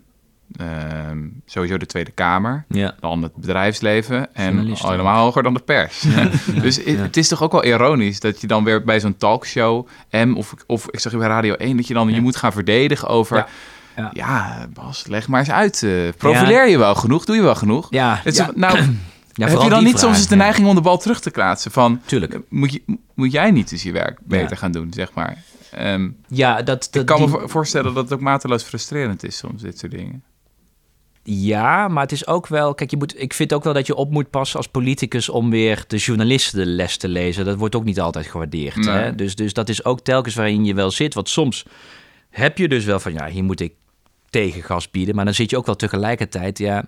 [0.57, 2.95] Ehm, sowieso de Tweede Kamer, ja.
[3.01, 6.01] dan het bedrijfsleven en al helemaal hoger dan de pers.
[6.01, 6.31] Ja,
[6.63, 10.35] dus het is toch ook wel ironisch dat je dan weer bij zo'n talkshow M
[10.37, 13.47] of, of ik zeg bij Radio 1 dat je dan je moet gaan verdedigen over
[14.13, 15.83] Ja, Bas, leg maar eens uit.
[15.83, 17.25] Uh, profileer je wel genoeg?
[17.25, 17.87] Doe je wel genoeg?
[17.91, 18.21] Ja.
[18.23, 18.79] Het is, nou,
[19.35, 21.71] heb je dan niet soms eens de neiging om de bal terug te kaatsen?
[21.71, 22.39] Van, Tuurlijk.
[22.49, 22.83] Moet, je,
[23.15, 25.43] moet jij niet eens je werk beter gaan doen, zeg maar?
[25.79, 29.63] Um, ja, dat, dat, ik kan me voorstellen dat het ook mateloos frustrerend is soms,
[29.63, 30.23] dit soort dingen.
[31.27, 32.75] Ja, maar het is ook wel.
[32.75, 35.51] Kijk, je moet, ik vind ook wel dat je op moet passen als politicus om
[35.51, 37.45] weer de journalisten de les te lezen.
[37.45, 38.85] Dat wordt ook niet altijd gewaardeerd.
[38.85, 39.15] Hè?
[39.15, 41.15] Dus, dus dat is ook telkens waarin je wel zit.
[41.15, 41.65] Want soms
[42.31, 43.73] heb je dus wel van ja, hier moet ik
[44.31, 45.15] tegengas bieden.
[45.15, 46.59] Maar dan zit je ook wel tegelijkertijd.
[46.59, 46.85] Ja,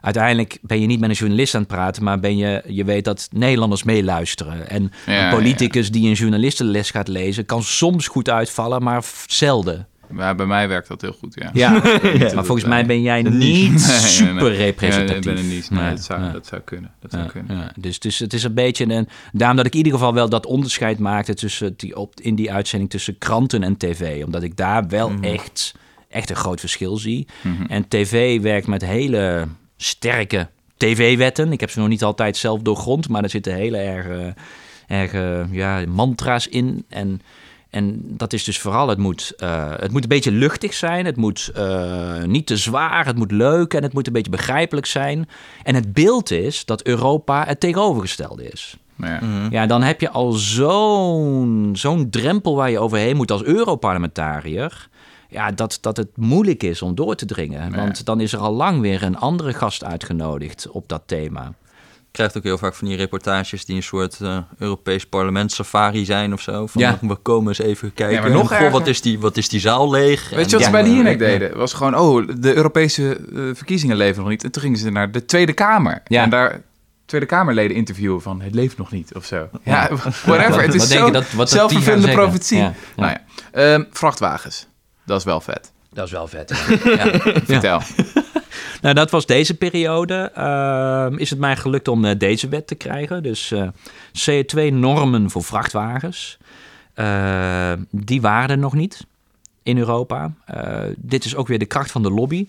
[0.00, 3.04] uiteindelijk ben je niet met een journalist aan het praten, maar ben je, je weet
[3.04, 4.68] dat Nederlanders meeluisteren.
[4.68, 9.86] En een politicus die een journalistenles gaat lezen, kan soms goed uitvallen, maar zelden.
[10.14, 11.50] Maar bij mij werkt dat heel goed, ja.
[11.52, 11.70] Ja,
[12.34, 15.24] maar volgens mij ben jij niet super representatief.
[15.24, 15.70] Ja, ik ben niet.
[15.70, 16.90] Nee, dat, zou, dat zou kunnen.
[17.00, 17.72] Dat zou kunnen.
[17.76, 19.08] Dus, dus het is een beetje een...
[19.32, 22.52] Daarom dat ik in ieder geval wel dat onderscheid maakte tussen die, op, in die
[22.52, 24.24] uitzending tussen kranten en tv.
[24.24, 25.24] Omdat ik daar wel mhm.
[25.24, 25.74] echt,
[26.08, 27.26] echt een groot verschil zie.
[27.42, 27.64] Mhm.
[27.68, 31.52] En tv werkt met hele sterke tv-wetten.
[31.52, 34.34] Ik heb ze nog niet altijd zelf doorgrond, maar er zitten hele erge,
[34.86, 36.84] erge ja, mantra's in.
[36.88, 37.20] En,
[37.74, 41.04] en dat is dus vooral, het moet, uh, het moet een beetje luchtig zijn.
[41.04, 44.86] Het moet uh, niet te zwaar, het moet leuk en het moet een beetje begrijpelijk
[44.86, 45.28] zijn.
[45.62, 48.76] En het beeld is dat Europa het tegenovergestelde is.
[48.96, 49.20] Ja.
[49.22, 49.50] Mhm.
[49.50, 54.88] ja, dan heb je al zo'n zo'n drempel waar je overheen moet als Europarlementariër
[55.28, 57.74] ja, dat, dat het moeilijk is om door te dringen.
[57.74, 61.52] Want dan is er al lang weer een andere gast uitgenodigd op dat thema.
[62.14, 66.32] Krijgt ook heel vaak van die reportages die een soort uh, Europees parlement safari zijn
[66.32, 66.66] of zo.
[66.66, 66.98] Van, ja.
[67.00, 68.28] We komen eens even kijken.
[68.28, 70.30] Ja, nog wat, is die, wat is die zaal leeg?
[70.30, 71.56] Weet je wat ze bij de Jinek deden?
[71.56, 74.44] was gewoon, oh, de Europese uh, verkiezingen leven nog niet.
[74.44, 76.02] En toen gingen ze naar de Tweede Kamer.
[76.04, 76.22] Ja.
[76.22, 76.62] En daar
[77.04, 79.48] Tweede Kamerleden interviewen van het leeft nog niet of zo.
[79.62, 79.88] Ja,
[80.24, 80.62] whatever.
[80.62, 82.58] het is zo zelfvervullende profetie.
[82.96, 83.16] Nou
[83.52, 83.74] ja.
[83.74, 84.66] Um, vrachtwagens.
[85.06, 85.72] Dat is wel vet.
[85.92, 86.50] Dat is wel vet.
[86.84, 87.18] Ja.
[87.54, 87.80] Vertel.
[88.84, 90.32] nou, dat was deze periode.
[90.38, 93.22] Uh, is het mij gelukt om uh, deze wet te krijgen.
[93.22, 93.68] Dus eh,
[94.18, 96.38] CO2-normen voor vrachtwagens.
[97.90, 99.06] die waren er nog niet
[99.62, 100.32] in Europa.
[100.96, 102.46] dit is ook weer de kracht van de lobby.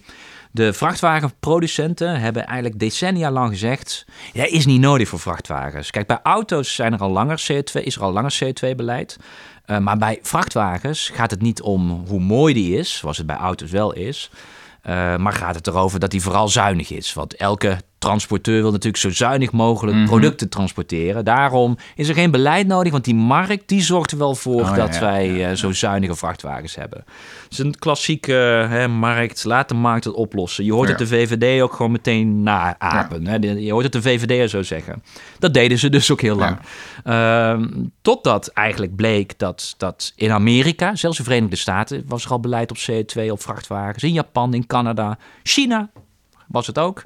[0.51, 5.91] De vrachtwagenproducenten hebben eigenlijk decennia lang gezegd: ja, is niet nodig voor vrachtwagens.
[5.91, 9.17] Kijk, bij auto's zijn er al langer CO2, is er al langer CO2-beleid.
[9.65, 13.35] Uh, maar bij vrachtwagens gaat het niet om hoe mooi die is, zoals het bij
[13.35, 14.29] auto's wel is.
[14.87, 17.13] Uh, maar gaat het erover dat die vooral zuinig is.
[17.13, 20.05] Want elke transporteur wil natuurlijk zo zuinig mogelijk mhm.
[20.05, 21.25] producten transporteren.
[21.25, 24.75] Daarom is er geen beleid nodig, want die markt die zorgt er wel voor oh,
[24.75, 27.03] dat wij uh, zo zuinige vrachtwagens hebben.
[27.43, 28.33] Het is een klassieke
[28.69, 30.65] hè, markt, laat de markt het oplossen.
[30.65, 33.27] Je hoort het de VVD ook gewoon meteen naapen.
[33.27, 33.35] Hè?
[33.35, 35.03] Je hoort het de VVD zo zeggen.
[35.39, 36.57] Dat deden ze dus ook heel lang.
[37.05, 37.59] Uh,
[38.01, 42.71] totdat eigenlijk bleek dat, dat in Amerika, zelfs de Verenigde Staten, was er al beleid
[42.71, 44.03] op CO2 op vrachtwagens.
[44.03, 45.89] In Japan, in Canada, China
[46.47, 47.03] was het ook.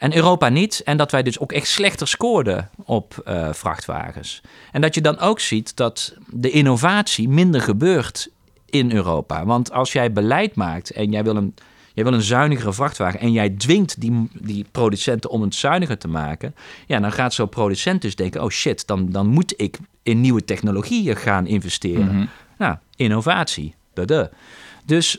[0.00, 0.82] En Europa niet.
[0.84, 4.40] En dat wij dus ook echt slechter scoorden op uh, vrachtwagens.
[4.72, 8.30] En dat je dan ook ziet dat de innovatie minder gebeurt
[8.66, 9.44] in Europa.
[9.44, 11.54] Want als jij beleid maakt en jij wil een,
[11.94, 13.20] jij wil een zuinigere vrachtwagen...
[13.20, 16.54] en jij dwingt die, die producenten om het zuiniger te maken...
[16.86, 18.42] ja, dan gaat zo'n producent dus denken...
[18.42, 22.16] oh shit, dan, dan moet ik in nieuwe technologieën gaan investeren.
[22.16, 22.26] Mhm.
[22.58, 23.74] Nou, innovatie.
[23.94, 24.30] Dada.
[24.84, 25.18] Dus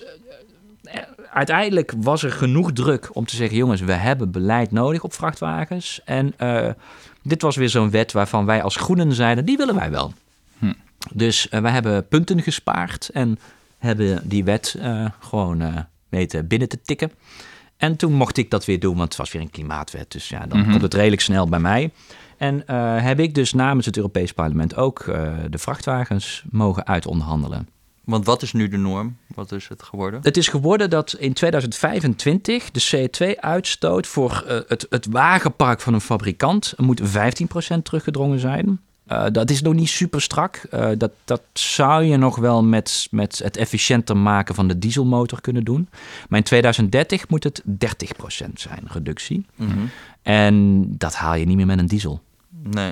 [1.33, 6.01] uiteindelijk was er genoeg druk om te zeggen: jongens, we hebben beleid nodig op vrachtwagens.
[6.05, 6.67] En uh,
[7.23, 10.13] dit was weer zo'n wet waarvan wij als groenen zeiden: die willen wij wel.
[10.59, 10.73] Hm.
[11.13, 13.39] Dus uh, wij hebben punten gespaard en
[13.77, 17.11] hebben die wet uh, gewoon weten binnen te tikken.
[17.77, 20.11] En toen mocht ik dat weer doen, want het was weer een klimaatwet.
[20.11, 20.71] Dus ja, dan mm -hmm.
[20.71, 21.91] komt het redelijk snel bij mij.
[22.37, 22.63] En
[23.01, 25.03] heb ik dus namens het Europees Parlement ook
[25.49, 27.67] de vrachtwagens mogen uitonderhandelen.
[28.03, 29.17] Want wat is nu de norm?
[29.35, 30.19] Wat is het geworden?
[30.23, 36.01] Het is geworden dat in 2025 de CO2-uitstoot voor uh, het, het wagenpark van een
[36.01, 37.05] fabrikant moet 15%
[37.83, 38.79] teruggedrongen zijn.
[39.07, 40.67] Uh, dat is nog niet super strak.
[40.73, 45.41] Uh, dat, dat zou je nog wel met, met het efficiënter maken van de dieselmotor
[45.41, 45.89] kunnen doen.
[46.29, 47.67] Maar in 2030 moet het 30%
[48.53, 49.45] zijn, reductie.
[49.55, 49.89] Mm -hmm.
[50.21, 52.21] En dat haal je niet meer met een diesel.
[52.63, 52.91] Nee.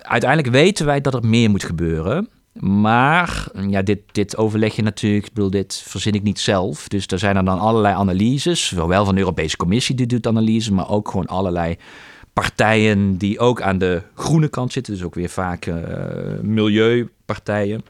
[0.00, 2.28] Uiteindelijk weten wij dat er meer moet gebeuren.
[2.60, 6.88] Maar ja, dit, dit overleg je natuurlijk, ik bedoel, dit verzin ik niet zelf.
[6.88, 10.72] Dus er zijn er dan allerlei analyses, zowel van de Europese Commissie die doet analyse,
[10.72, 11.76] maar ook gewoon allerlei
[12.32, 14.92] partijen die ook aan de groene kant zitten.
[14.92, 15.76] Dus ook weer vaak uh,
[16.42, 17.84] milieupartijen.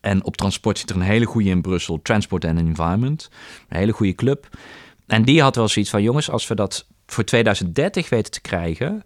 [0.00, 3.30] En op transport zit er een hele goede in Brussel, Transport and Environment.
[3.68, 4.48] Een hele goede club.
[5.06, 9.04] En die had wel zoiets van, jongens, als we dat voor 2030 weten te krijgen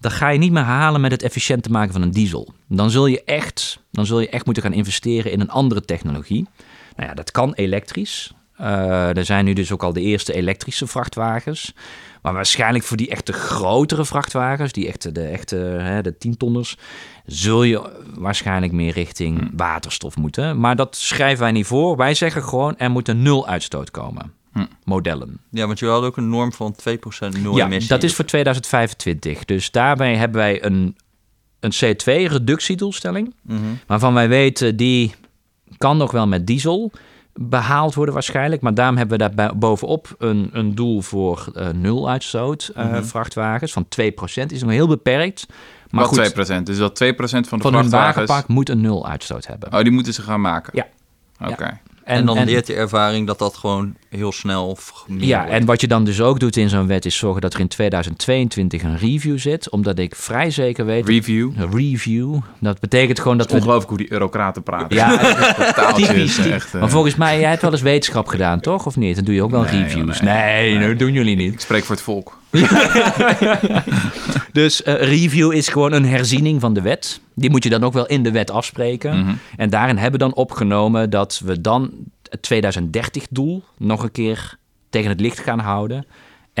[0.00, 2.52] dan ga je niet meer halen met het efficiënt maken van een diesel.
[2.68, 6.48] Dan zul je echt, dan zul je echt moeten gaan investeren in een andere technologie.
[6.96, 8.34] Nou ja, dat kan elektrisch.
[8.56, 11.74] er zijn nu dus ook al de eerste elektrische vrachtwagens.
[12.22, 16.76] Maar waarschijnlijk voor die echte grotere vrachtwagens, die echte, de echte hè, de tientonners,
[17.26, 19.56] zul je waarschijnlijk meer richting hm.
[19.56, 20.60] waterstof moeten.
[20.60, 21.96] Maar dat schrijven wij niet voor.
[21.96, 24.32] Wij zeggen gewoon, er moet een nul uitstoot komen.
[24.52, 24.64] Hm.
[24.84, 25.38] Modellen.
[25.50, 29.44] Ja, want je had ook een norm van 2% nul ja, dat is voor 2025.
[29.44, 30.96] Dus daarbij hebben wij een,
[31.60, 33.34] een CO2-reductiedoelstelling.
[33.42, 35.14] Mm Waarvan wij weten, die
[35.78, 36.92] kan nog wel met diesel
[37.34, 38.62] behaald worden waarschijnlijk.
[38.62, 43.72] Maar daarom hebben we daar bovenop een, een doel voor uh, nul uitstoot uh, vrachtwagens
[43.72, 44.46] van 2%.
[44.46, 45.46] Is nog heel beperkt.
[45.90, 46.62] Maar Wat goed, 2%?
[46.62, 47.90] Dus dat 2% van de van vrachtwagens...
[47.90, 49.72] Van wagenpark moet een nul uitstoot hebben.
[49.72, 50.72] Oh, die moeten ze gaan maken?
[50.74, 50.86] Ja.
[51.48, 51.80] Oké.
[52.10, 54.78] En, dan leert je ervaring dat dat gewoon heel snel.
[55.06, 57.60] Ja, en wat je dan dus ook doet in zo'n wet is zorgen dat er
[57.60, 59.70] in 2022 een review zit.
[59.70, 61.08] Omdat ik vrij zeker weet.
[61.08, 61.50] Review.
[61.56, 62.38] Een review.
[62.58, 63.46] Dat betekent gewoon dat.
[63.46, 64.96] Het ongelooflijk hoe die eurocraten praten.
[64.96, 65.18] Ja,
[65.94, 66.38] typisch.
[66.38, 66.80] Echt, uh...
[66.80, 68.86] Maar volgens mij, jij hebt wel eens wetenschap gedaan, toch?
[68.86, 69.14] Of niet?
[69.14, 70.20] Dan doe je ook wel reviews.
[70.20, 71.52] Nee, nee, dat doen jullie niet.
[71.52, 72.39] Ik spreek voor het volk.
[74.52, 77.20] dus uh, review is gewoon een herziening van de wet.
[77.34, 79.18] Die moet je dan ook wel in de wet afspreken.
[79.18, 79.34] Mhm.
[79.56, 81.90] En daarin hebben we dan opgenomen dat we dan
[82.28, 84.58] het 2030-doel nog een keer
[84.90, 86.06] tegen het licht gaan houden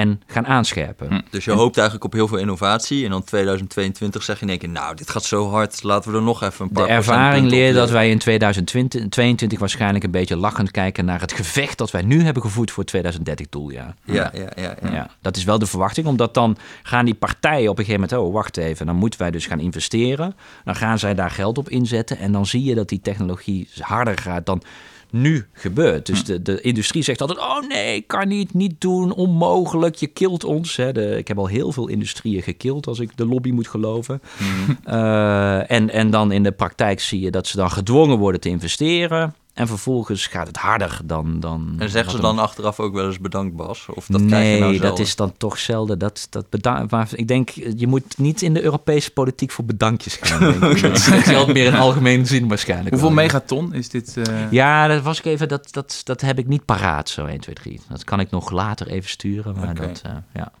[0.00, 1.08] en gaan aanscherpen.
[1.08, 1.20] Hm.
[1.30, 3.04] Dus je hoopt eigenlijk op heel veel innovatie.
[3.04, 6.16] En dan 2022 zeg je in één keer, nou, dit gaat zo hard, laten we
[6.16, 10.36] er nog even een paar De ervaring leert dat wij in 2022 waarschijnlijk een beetje
[10.36, 13.70] lachend kijken naar het gevecht dat wij nu hebben gevoerd voor het 2030-doel.
[13.70, 13.94] Ja.
[14.04, 14.92] Ja, ja, ja, ja.
[14.92, 18.28] ja, dat is wel de verwachting, omdat dan gaan die partijen op een gegeven moment,
[18.28, 20.34] oh, wacht even, dan moeten wij dus gaan investeren.
[20.64, 24.18] Dan gaan zij daar geld op inzetten en dan zie je dat die technologie harder
[24.18, 24.62] gaat dan
[25.12, 26.06] nu gebeurt.
[26.06, 30.44] Dus de, de industrie zegt altijd: oh nee, kan niet, niet doen, onmogelijk, je kilt
[30.44, 30.76] ons.
[30.76, 30.92] Hè.
[30.92, 34.20] De, ik heb al heel veel industrieën gekild, als ik de lobby moet geloven.
[34.38, 34.94] Mhm.
[34.94, 38.48] Eh, en, en dan in de praktijk zie je dat ze dan gedwongen worden te
[38.48, 39.34] investeren.
[39.54, 41.40] En vervolgens gaat het harder dan...
[41.40, 43.86] dan en zeggen ze dan achteraf ook wel eens bedankt, Bas?
[43.94, 45.98] Of dat nee, krijg je nou dat is dan toch zelden.
[45.98, 50.16] Dat, dat bedankt, maar ik denk, je moet niet in de Europese politiek voor bedankjes
[50.20, 50.54] gaan.
[50.56, 50.80] okay.
[50.80, 52.90] Dat geldt meer in algemene zin waarschijnlijk.
[52.90, 54.16] Hoeveel megaton is dit?
[54.16, 54.50] Uh...
[54.50, 57.54] Ja, dat was ik even, dat, dat, dat heb ik niet paraat, zo 1, 2,
[57.54, 57.80] 3.
[57.88, 59.86] Dat kan ik nog later even sturen, maar okay.
[59.86, 60.52] dat, uh, ja.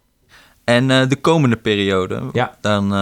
[0.64, 2.56] En uh, de komende periode, ja.
[2.60, 2.92] dan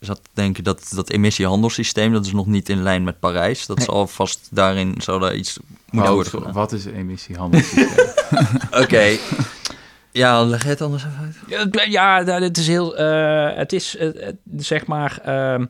[0.00, 3.66] zat te denken dat dat emissiehandelssysteem, dat is nog niet in lijn met Parijs.
[3.66, 5.58] Dat zal vast daarin, zou daar iets
[5.90, 6.52] moeten worden gedaan.
[6.52, 8.06] Wat is emissiehandelssysteem?
[8.82, 9.16] Oké.
[10.12, 11.72] Ja, leg het anders even uit.
[11.72, 15.64] Ja, ja het is heel, uh, het is uh, zeg maar, uh,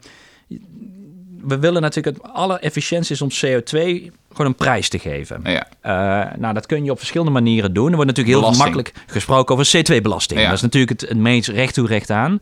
[1.41, 3.77] we willen natuurlijk het alle efficiënties om CO2
[4.39, 5.41] gewoon een prijs te geven.
[5.45, 5.67] Ja.
[5.83, 7.91] Uh, nou, dat kun je op verschillende manieren doen.
[7.91, 10.41] Er wordt natuurlijk heel makkelijk gesproken over CO2-belasting.
[10.41, 12.41] Dat is natuurlijk het, het meest recht toe recht aan.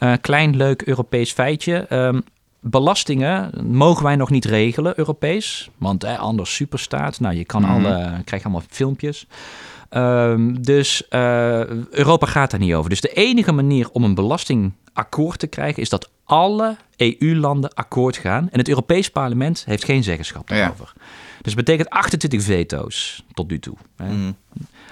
[0.00, 1.86] Uh, klein leuk Europees feitje.
[1.90, 2.24] Um,
[2.60, 5.70] belastingen mogen wij nog niet regelen, Europees.
[5.78, 7.20] Want eh, anders superstaat.
[7.20, 7.84] Nou, je kan mm -hmm.
[7.84, 9.26] alle, krijg allemaal filmpjes.
[9.90, 12.90] Um, dus uh, Europa gaat daar niet over.
[12.90, 18.48] Dus de enige manier om een belastingakkoord te krijgen is dat alle EU-landen akkoord gaan.
[18.50, 20.92] En het Europees Parlement heeft geen zeggenschap daarover.
[20.94, 21.02] Ja.
[21.46, 23.76] Dus dat betekent 28 veto's tot nu toe.
[23.96, 24.36] Mm.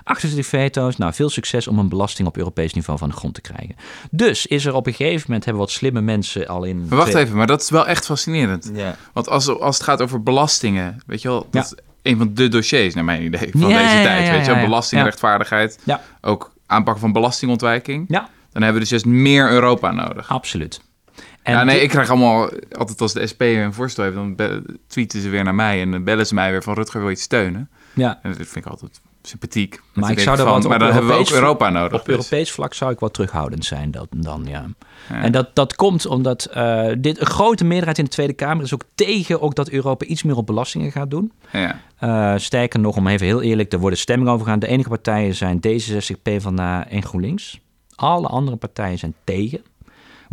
[0.05, 3.41] 28 veto's, nou veel succes om een belasting op Europees niveau van de grond te
[3.41, 3.77] krijgen.
[4.11, 6.87] Dus is er op een gegeven moment, hebben wat slimme mensen al in...
[6.89, 8.71] Maar wacht even, maar dat is wel echt fascinerend.
[8.75, 8.97] Ja.
[9.13, 12.49] Want als, als het gaat over belastingen, weet je wel, dat is een van de
[12.49, 14.31] dossiers naar mijn idee van ja, deze tijd.
[14.31, 15.79] weet je wel, belastingrechtvaardigheid,
[16.21, 18.05] ook aanpakken van belastingontwijking.
[18.09, 18.29] Ja.
[18.53, 20.29] Dan hebben we dus juist meer Europa nodig.
[20.29, 20.81] Absoluut.
[21.45, 24.37] En ja, nee, ik krijg allemaal, altijd als de SP een voorstel heeft, dan
[24.87, 27.17] tweeten ze weer naar mij en dan bellen ze mij weer van Rutger wil je
[27.17, 27.71] steunen.
[27.93, 28.19] Ja.
[28.23, 29.81] En dat vind ik altijd sympathiek.
[29.95, 32.01] Maar ik zou er wat maar dan hebben we ook Europa nodig.
[32.01, 32.15] Op dus.
[32.15, 34.67] Europees vlak zou ik wat terughoudend zijn dan, dan ja.
[35.09, 35.23] ja.
[35.23, 38.75] En dat, dat komt omdat uh, dit, een grote meerderheid in de Tweede Kamer is
[38.75, 41.33] ook tegen ook dat Europa iets meer op belastingen gaat doen.
[41.53, 41.81] Ja.
[42.01, 44.59] Uh, sterker nog, om even heel eerlijk, er worden stemmingen over gaan.
[44.59, 47.61] De enige partijen zijn D66, PvdA en GroenLinks.
[47.95, 49.63] Alle andere partijen zijn tegen.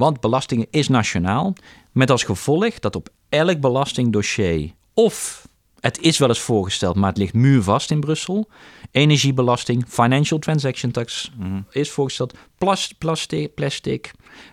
[0.02, 1.54] Want belastingen is nationaal.
[1.92, 5.48] Met als gevolg dat op elk belastingdossier of
[5.80, 8.50] het is wel eens voorgesteld, maar het ligt muurvast in Brussel.
[8.92, 11.66] Energiebelasting, financial transaction tax mm.
[11.72, 12.34] is voorgesteld.
[12.58, 14.12] Plas, plastic, plastic,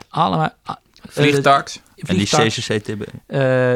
[0.08, 0.50] allemaal.
[0.68, 0.74] Uh,
[1.08, 1.80] Vliegtax.
[1.96, 3.02] En die CCCTB?
[3.26, 3.74] Uh,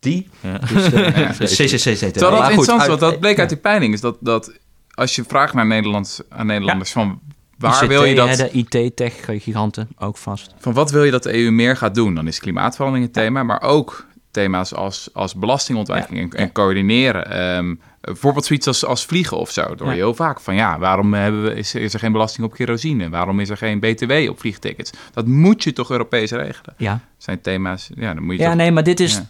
[0.00, 0.28] die.
[0.40, 0.58] Ja.
[0.58, 2.12] Dus, uh, ja, CCCTB.
[2.12, 4.52] Terwijl dat interessant want dat bleek uit die peiling, is dat, dat
[4.94, 7.00] als je vraagt naar Nederlands, aan Nederlanders ja.
[7.00, 7.20] van
[7.60, 8.36] Waar wil je dat?
[8.36, 10.54] de IT-tech-giganten ook vast.
[10.58, 12.14] Van wat wil je dat de EU meer gaat doen?
[12.14, 17.56] Dan is klimaatverandering het thema, maar ook thema's als, als belastingontwijking en, coördineren.
[17.56, 19.74] Um, bijvoorbeeld zoiets als, als vliegen of zo.
[19.74, 22.52] Door je heel vaak van ja, waarom hebben we, is, is er geen belasting op
[22.52, 23.08] kerosine?
[23.08, 24.90] Waarom is er geen BTW op vliegtickets?
[25.12, 26.74] Dat moet je toch Europees regelen?
[26.76, 27.00] Ja.
[27.16, 29.20] zijn thema's, ja, dan moet je Ja, toch, nee, maar dit is,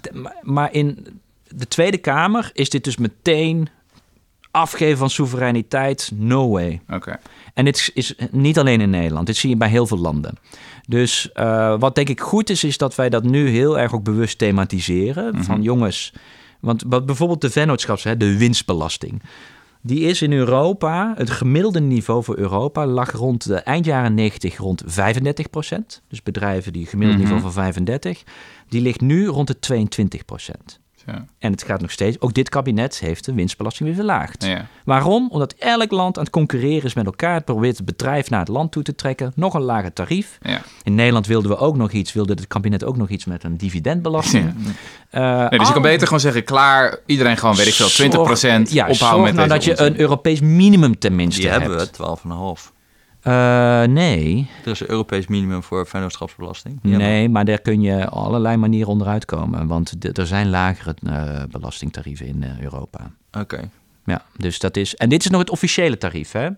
[0.43, 3.69] maar in de Tweede Kamer is dit dus meteen
[4.51, 6.81] afgeven van soevereiniteit, no way.
[6.91, 7.19] Oké.
[7.55, 10.35] En dit is niet alleen in Nederland, dit zie je bij heel veel landen.
[10.89, 14.03] Dus uh, wat denk ik goed is, is dat wij dat nu heel erg ook
[14.05, 15.35] bewust thematiseren.
[15.35, 15.43] Mhm.
[15.43, 16.13] Van jongens,
[16.61, 19.23] want wat bijvoorbeeld de vennootschaps, de winstbelasting.
[19.83, 24.57] Die is in Europa, het gemiddelde niveau voor Europa lag rond de eind jaren 90
[24.57, 26.03] rond 35 procent.
[26.09, 27.27] Dus bedrijven die gemiddeld Mhm.
[27.27, 28.23] niveau van 35,
[28.69, 30.81] die ligt nu rond de 22 procent.
[31.07, 31.25] Ja.
[31.39, 32.21] En het gaat nog steeds.
[32.21, 34.45] Ook dit kabinet heeft de winstbelasting weer verlaagd.
[34.45, 34.67] Ja.
[34.85, 35.29] Waarom?
[35.31, 37.35] Omdat elk land aan het concurreren is met elkaar.
[37.35, 39.33] Het probeert het bedrijf naar het land toe te trekken.
[39.35, 40.39] Nog een lager tarief.
[40.43, 40.61] Ja.
[40.83, 42.13] In Nederland wilden we ook nog iets.
[42.13, 44.55] Wilde het kabinet ook nog iets met een dividendbelasting.
[44.57, 44.71] Ja.
[45.11, 47.89] Eh, Nee, dus je kan al- beter gewoon zeggen, klaar, iedereen gewoon, weet ik veel,
[47.89, 51.51] 20% Zorg- ja, ophouden zorg met nou deze dat je een Europees minimum tenminste Die
[51.51, 51.63] hebt.
[51.63, 52.73] hebben we, 12,5.
[53.23, 56.79] Eh, nee, Er is een Europees minimum voor vennootschapsbelasting.
[56.83, 59.67] Nee, maar daar kun je allerlei manieren onderuit komen.
[59.67, 63.11] Want de- er zijn lagere eh, belastingtarieven in eh, Europa.
[63.39, 63.71] Oké.
[64.05, 64.97] Ja, dus dat is.
[64.97, 66.49] En dit is nog het officiële tarief, hè?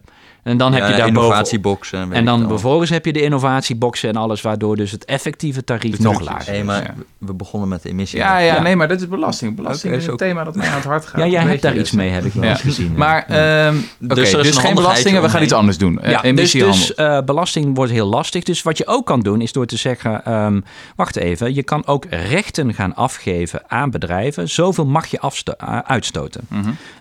[0.42, 2.12] En dan heb je daar innovatieboxen.
[2.12, 6.20] En dan vervolgens heb je de innovatieboxen en alles, waardoor dus het effectieve tarief nog
[6.20, 6.62] lager is.
[6.62, 6.94] maar Ja.
[7.18, 8.18] we begonnen met de emissie.
[8.18, 8.62] Ja, ja, Ja.
[8.62, 9.57] nee, maar dit is belasting.
[9.57, 11.20] Belasting is een thema dat mij aan het hart gaat.
[11.20, 11.98] Ja, jij hebt daar iets dus.
[11.98, 12.50] mee, heb ik wel Ja.
[12.50, 12.92] eens gezien.
[12.96, 16.00] Maar, ehm Dus er is dus, een geen belastingen, we gaan iets anders doen.
[16.00, 16.78] Eh, ja, dus, emissiehandel.
[16.81, 18.44] dus eh, belasting wordt heel lastig.
[18.44, 20.24] Dus wat je ook kan doen, is door te zeggen...
[20.24, 20.61] ehm,
[20.96, 24.48] wacht even, je kan ook rechten gaan afgeven aan bedrijven.
[24.48, 26.48] Zoveel mag je eh, uitstoten.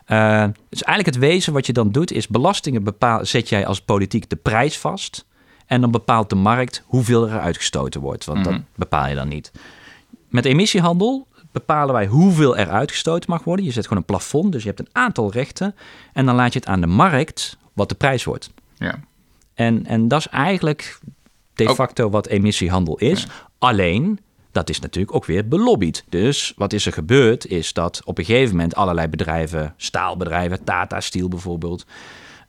[0.08, 0.14] Mhm.
[0.20, 2.12] Eh, dus eigenlijk het wezen wat je dan doet...
[2.12, 5.26] is belastingen bepaal, zet jij als politiek de prijs vast...
[5.66, 8.26] en dan bepaalt de markt hoeveel er uitgestoten wordt.
[8.26, 8.50] Want Mhm.
[8.52, 9.52] dat bepaal je dan niet.
[10.30, 13.66] Met emissiehandel bepalen wij hoeveel er uitgestoten mag worden.
[13.66, 15.76] Je zet gewoon een plafond, dus je hebt een aantal rechten...
[16.14, 18.50] en dan laat je het aan de markt wat de prijs wordt.
[18.78, 19.00] ja.
[19.54, 21.00] En, en dat is eigenlijk
[21.54, 23.28] de facto wat emissiehandel is.
[23.60, 24.20] Alleen,
[24.52, 26.04] dat is natuurlijk ook weer belobbyd.
[26.10, 31.00] Dus wat is er gebeurd, is dat op een gegeven moment allerlei bedrijven, staalbedrijven, Tata
[31.00, 31.86] Steel bijvoorbeeld,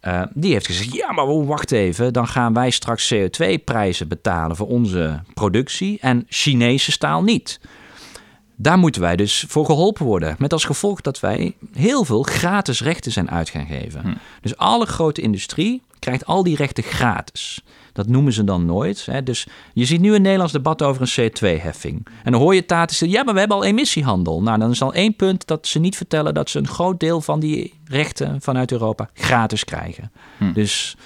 [0.00, 4.68] eh, die heeft gezegd: ja, maar wacht even, dan gaan wij straks CO2-prijzen betalen voor
[4.68, 7.60] onze productie en Chinese staal niet.
[8.56, 10.36] Daar moeten wij dus voor geholpen worden.
[10.38, 14.20] Met als gevolg dat wij heel veel gratis rechten zijn uit gaan geven.
[14.40, 17.64] Dus alle grote industrie krijgt al die rechten gratis.
[17.92, 19.06] Dat noemen ze dan nooit.
[19.06, 19.22] Hè.
[19.22, 22.06] Dus je ziet nu een Nederlands debat over een CO2-heffing.
[22.22, 24.42] En dan hoor je Tata zeggen, ja, maar we hebben al emissiehandel.
[24.42, 26.34] Nou, dan is al één punt dat ze niet vertellen...
[26.34, 30.12] dat ze een groot deel van die rechten vanuit Europa gratis krijgen.
[30.54, 30.96] Dus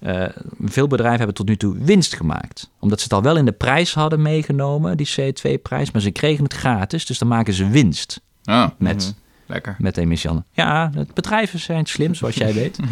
[0.00, 0.24] eh,
[0.60, 2.70] veel bedrijven hebben tot nu toe winst gemaakt.
[2.78, 5.90] Omdat ze het al wel in de prijs hadden meegenomen, die CO2-prijs.
[5.92, 9.14] Maar ze kregen het gratis, dus dan maken ze winst Ah, met,
[9.46, 9.76] lekker.
[9.78, 10.46] met emissiehandel.
[10.52, 12.78] Ja, het bedrijven zijn slim, zoals jij weet.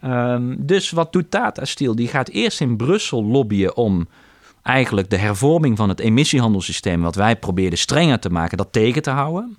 [0.00, 1.94] Ehm, dus wat doet Tata Steel?
[1.94, 4.08] Die gaat eerst in Brussel lobbyen om
[4.62, 7.02] eigenlijk de hervorming van het emissiehandelssysteem...
[7.02, 9.56] wat wij probeerden strenger te maken, dat tegen te houden.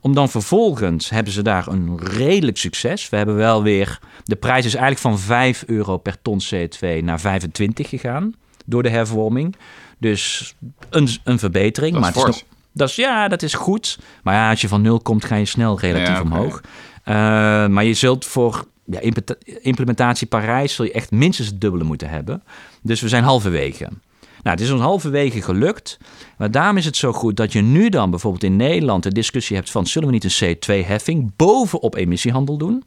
[0.00, 3.08] Om dan vervolgens hebben ze daar een redelijk succes.
[3.08, 3.98] We hebben wel weer...
[4.24, 8.34] De prijs is eigenlijk van 5 euro per ton CO2 naar 25 gegaan
[8.66, 9.56] door de hervorming.
[9.98, 10.54] Dus
[10.90, 11.98] een, een verbetering.
[11.98, 12.42] Maar het is nog,
[12.78, 13.98] dat is, ja, dat is goed.
[14.22, 16.60] Maar ja, als je van nul komt, ga je snel relatief Ja, omhoog.
[17.04, 17.14] Eh,
[17.66, 22.08] maar je zult voor ja, implementa- implementatie Parijs zul je echt minstens het dubbele moeten
[22.08, 22.42] hebben.
[22.82, 23.88] Dus we zijn halverwege.
[24.42, 25.98] Nou, het is ons halverwege gelukt.
[26.38, 29.56] Maar daarom is het zo goed dat je nu dan bijvoorbeeld in Nederland de discussie
[29.56, 29.86] hebt van...
[29.86, 32.84] zullen we niet een CO2-heffing bovenop emissiehandel doen?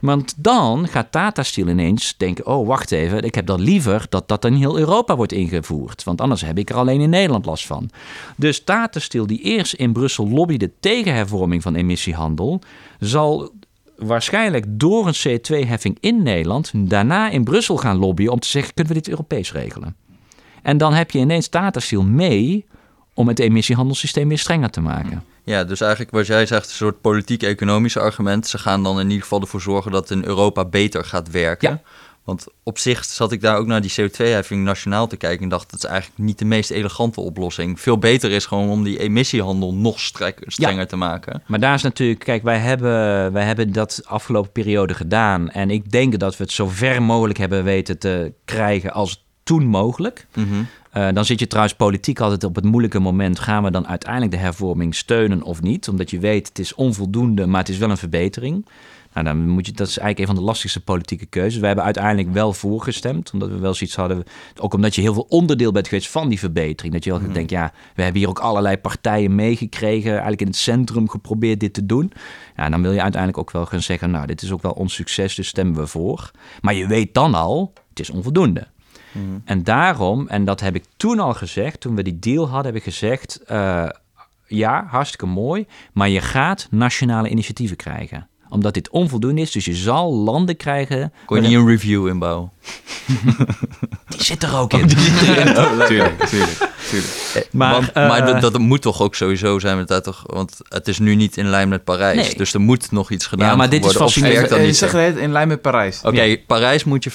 [0.00, 4.28] Want dan gaat Tata Steel ineens denken: oh, wacht even, ik heb dan liever dat
[4.28, 6.04] dat in heel Europa wordt ingevoerd.
[6.04, 7.90] Want anders heb ik er alleen in Nederland last van.
[8.36, 12.60] Dus Tata Steel, die eerst in Brussel lobbyde tegen hervorming van emissiehandel,
[13.00, 13.52] zal
[13.96, 18.92] waarschijnlijk door een CO2-heffing in Nederland daarna in Brussel gaan lobbyen om te zeggen: kunnen
[18.92, 19.96] we dit Europees regelen?
[20.62, 22.66] En dan heb je ineens Tata Steel mee
[23.16, 25.24] om het emissiehandelssysteem weer strenger te maken.
[25.44, 28.46] Ja, dus eigenlijk wat jij zegt, een soort politiek-economische argument.
[28.46, 31.70] Ze gaan dan in ieder geval ervoor zorgen dat in Europa beter gaat werken.
[31.70, 31.80] Ja.
[32.24, 35.70] Want op zich zat ik daar ook naar die CO2-heffing nationaal te kijken en dacht
[35.70, 37.80] dat is eigenlijk niet de meest elegante oplossing.
[37.80, 41.42] Veel beter is gewoon om die emissiehandel nog strek, strenger te maken.
[41.46, 45.50] Maar daar is natuurlijk, kijk, wij hebben, wij hebben dat afgelopen periode gedaan.
[45.50, 49.66] En ik denk dat we het zo ver mogelijk hebben weten te krijgen als toen
[49.66, 50.26] mogelijk.
[50.34, 50.62] Mhm.
[50.96, 53.38] Eh, dan zit je trouwens politiek altijd op het moeilijke moment.
[53.38, 55.88] Gaan we dan uiteindelijk de hervorming steunen of niet?
[55.88, 58.66] Omdat je weet, het is onvoldoende, maar het is wel een verbetering.
[59.12, 61.58] Nou, dan moet je, dat is eigenlijk een van de lastigste politieke keuzes.
[61.58, 64.24] Wij hebben uiteindelijk wel voorgestemd, omdat we wel zoiets hadden.
[64.60, 66.92] Ook omdat je heel veel onderdeel bent geweest van die verbetering.
[66.94, 70.10] Dat je wel denkt, ja, we hebben hier ook allerlei partijen meegekregen.
[70.10, 72.12] Eigenlijk in het centrum geprobeerd dit te doen.
[72.56, 74.94] Ja, dan wil je uiteindelijk ook wel gaan zeggen, nou, dit is ook wel ons
[74.94, 76.30] succes, dus stemmen we voor.
[76.60, 78.66] Maar je weet dan al, het is onvoldoende.
[79.44, 82.74] En daarom, en dat heb ik toen al gezegd, toen we die deal hadden, heb
[82.74, 83.88] ik gezegd: eh,
[84.46, 88.28] ja, hartstikke mooi, maar je gaat nationale initiatieven krijgen.
[88.48, 89.50] omdat dit onvoldoende is.
[89.50, 91.12] Dus je zal landen krijgen...
[91.24, 92.50] Kon je niet een review inbouwen?
[94.08, 94.86] Die zit er ook in.
[94.86, 95.54] Die zit erin.
[95.86, 96.74] tuurlijk, tuurlijk.
[96.92, 100.88] Eh, maar, maar uh, dat, moet toch ook sowieso zijn met dat toch, want het
[100.88, 103.70] is nu niet in lijn met Parijs, dus er moet nog iets gedaan ja, maar
[103.70, 104.00] dit worden.
[104.00, 104.76] Is fascinerend.
[104.76, 106.00] Zeg het in lijn met Parijs.
[106.04, 107.14] Oké, Parijs moet je 55%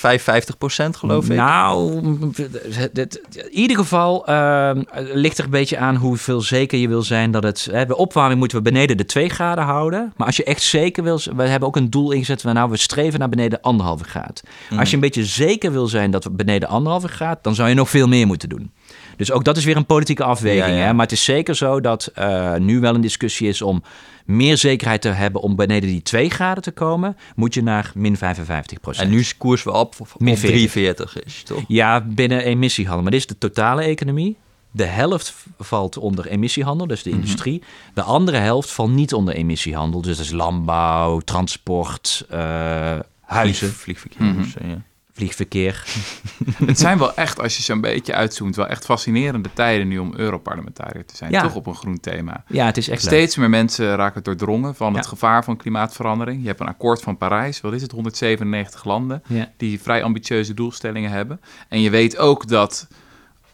[0.98, 1.36] geloof ik.
[1.36, 2.02] Nou,
[2.36, 4.72] in ieder geval uh,
[5.14, 7.68] ligt er een beetje aan hoeveel zeker je wil zijn dat het.
[7.72, 11.04] Hè, bij opwarming moeten we beneden de 2 graden houden, maar als je echt zeker
[11.04, 12.42] wil, we hebben ook een doel ingezet.
[12.42, 14.42] We nou we streven naar beneden anderhalve graad.
[14.44, 14.94] Als je mhm.
[14.94, 18.08] een beetje zeker wil zijn dat we beneden anderhalve graad, dan zou je nog veel
[18.08, 18.72] meer moeten doen.
[19.18, 20.78] Dus ook dat is weer een politieke afweging.
[20.78, 20.94] Hè?
[20.94, 23.84] Maar het is zeker zo dat uh, nu wel een discussie is om
[24.26, 28.18] meer zekerheid te hebben om beneden die 2 graden te komen, moet je naar min
[28.18, 29.08] 55 procent.
[29.08, 31.64] En nu is koers we op, op min 43 is, toch?
[31.68, 33.02] Ja, binnen emissiehandel.
[33.02, 34.38] Maar dit is de totale economie.
[34.72, 37.20] De helft valt onder emissiehandel, dus de mhm.
[37.20, 37.64] industrie.
[37.94, 40.02] De andere helft valt niet onder emissiehandel.
[40.02, 43.72] Dus dat is landbouw, transport, uh, huizen.
[43.74, 44.26] Vliegverkeer.
[44.26, 44.90] Mm ja
[45.22, 45.84] vliegverkeer.
[46.66, 50.14] het zijn wel echt, als je zo'n beetje uitzoomt, wel echt fascinerende tijden nu om
[50.16, 51.32] Europarlementariër te zijn.
[51.32, 52.44] Toch op een groen thema.
[52.48, 56.42] Ja, het is echt Steeds meer mensen raken doordrongen van het gevaar van klimaatverandering.
[56.42, 59.24] Je hebt een akkoord van Parijs, wat is het, 197 landen,
[59.58, 61.42] die vrij ambitieuze doelstellingen hebben.
[61.70, 62.88] En je weet ook dat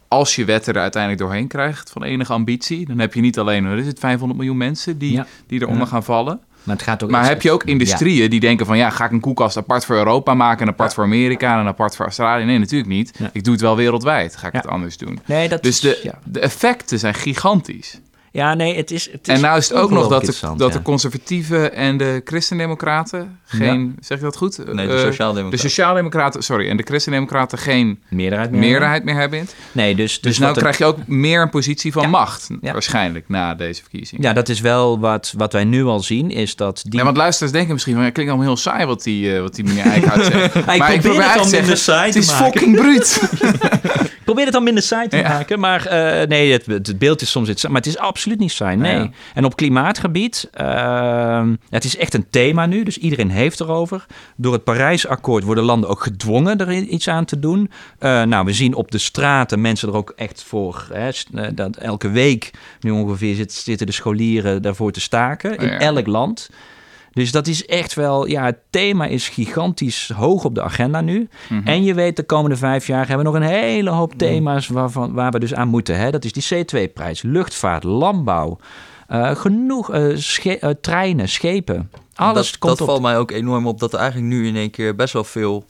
[0.08, 3.66] als je wetten er uiteindelijk doorheen krijgt van enige ambitie, dan heb je niet alleen,
[3.66, 6.40] is het, 500 miljoen mensen die, die eronder gaan vallen.
[6.68, 9.12] Maar, het gaat ook maar heb je ook industrieën die denken van ja, ga ik
[9.12, 12.46] een koelkast apart voor Europa maken en apart voor Amerika en apart voor Australië?
[12.46, 13.20] Nee, natuurlijk niet.
[13.32, 14.36] Ik doe het wel wereldwijd.
[14.36, 15.20] Ga ik het anders doen.
[15.26, 18.00] Nee, dat dus de, de effecten zijn gigantisch.
[18.38, 19.12] Ja, nee, het is.
[19.12, 22.22] Het is en nou is het ook nog dat, de, dat de conservatieven en de
[22.26, 23.98] christendemocraten geen.
[24.00, 24.58] Zeg ik dat goed?
[24.58, 25.50] Nee, de uh, sociaaldemocraten.
[25.50, 26.70] De sociaaldemocraten, sorry.
[26.70, 29.48] En de christendemocraten geen meerderheid meer, meerderheid meer hebben.
[29.72, 30.14] Nee, dus.
[30.14, 32.48] Dus, dus nou krijg je ook meer een positie van macht.
[32.62, 34.24] Waarschijnlijk na deze verkiezing.
[34.24, 36.32] Ja, dat is wel wat, wat wij nu al zien.
[36.32, 37.00] Is dat die.
[37.00, 38.04] Ja, want luisteraars denken misschien van.
[38.04, 40.66] Ja, klinkt allemaal heel saai wat die, uh, wat die meneer Eickhout zegt.
[40.66, 43.20] maar ik probeer het al minder saai Het is fucking bruut.
[44.28, 45.60] probeer het dan minder saai te maken.
[45.60, 47.48] Maar uh, nee, het, het, beeld is soms...
[47.48, 49.12] Het, maar het is absoluut niet saai, nee.
[49.34, 52.84] En op klimaatgebied, uh, het is echt een thema nu.
[52.84, 54.06] Dus iedereen heeft erover.
[54.36, 57.72] Door het Parijsakkoord worden landen ook gedwongen er iets aan te doen.
[58.00, 60.88] Uh, nou, we zien op de straten mensen er ook echt voor...
[60.94, 65.58] Hè, eh, dat elke week nu ongeveer zitten de scholieren daarvoor te staken.
[65.58, 66.50] In elk land.
[67.18, 71.30] Dus dat is echt wel, ja, het thema is gigantisch hoog op de agenda nu.
[71.50, 71.68] Mhm.
[71.68, 75.14] En je weet, de komende vijf jaar hebben we nog een hele hoop thema's waarvan,
[75.14, 75.98] waar we dus aan moeten.
[75.98, 76.12] Hè?
[76.12, 78.58] Dat is die C2-prijs, luchtvaart, landbouw,
[79.10, 81.92] uh, genoeg uh, sche uh, treinen, schepen.
[82.16, 84.72] Alles dat, komt dat valt mij ook enorm op dat er eigenlijk nu in één
[84.72, 85.66] keer best wel veel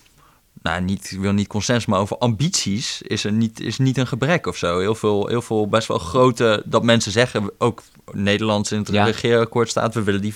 [0.68, 4.08] nou, niet, ik wil niet consensus, maar over ambities is er niet, is niet een
[4.08, 4.80] gebrek of zo.
[4.80, 9.06] Heel veel, heel veel best wel grote, dat mensen zeggen, ook Nederlands in het ja.
[9.06, 10.36] regeerakkoord staat, we willen die 55%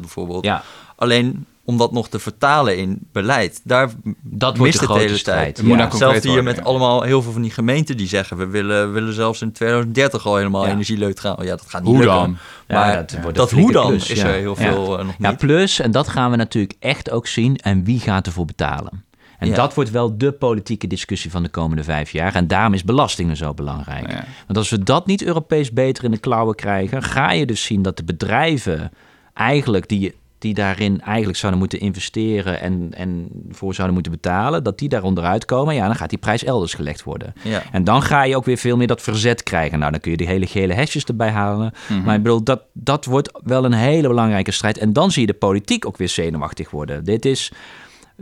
[0.00, 0.44] bijvoorbeeld.
[0.44, 0.62] Ja.
[0.96, 3.90] Alleen om dat nog te vertalen in beleid, daar
[4.20, 5.54] dat wordt de, grote hele strijd.
[5.54, 5.66] tijd.
[5.66, 5.90] Ja.
[5.96, 9.42] Zelfs hier met allemaal heel veel van die gemeenten die zeggen, we willen, willen zelfs
[9.42, 10.78] in 2030 al helemaal ja.
[11.14, 11.36] gaan.
[11.38, 12.18] Ja, dat gaat niet hoe lukken.
[12.18, 12.36] dan?
[12.68, 15.30] Maar dat, dat hoe dan plus, is er heel veel uh, nog niet.
[15.30, 19.04] Ja, plus, en dat gaan we natuurlijk echt ook zien, en wie gaat ervoor betalen?
[19.40, 22.34] En dat wordt wel de politieke discussie van de komende vijf jaar.
[22.34, 24.08] En daarom is belastingen zo belangrijk.
[24.46, 27.82] Want als we dat niet Europees beter in de klauwen krijgen, ga je dus zien
[27.82, 28.90] dat de bedrijven
[29.34, 34.78] eigenlijk die die daarin eigenlijk zouden moeten investeren en, en voor zouden moeten betalen, dat
[34.78, 37.34] die daar onderuit komen, ja, dan gaat die prijs elders gelegd worden.
[37.42, 37.62] Ja.
[37.72, 39.78] En dan ga je ook weer veel meer dat verzet krijgen.
[39.78, 41.72] Nou, dan kun je die hele gele hesjes erbij halen.
[41.88, 42.02] Mhm.
[42.02, 44.78] Maar ik bedoel, dat, dat wordt wel een hele belangrijke strijd.
[44.78, 47.04] En dan zie je de politiek ook weer zenuwachtig worden.
[47.04, 47.52] Dit is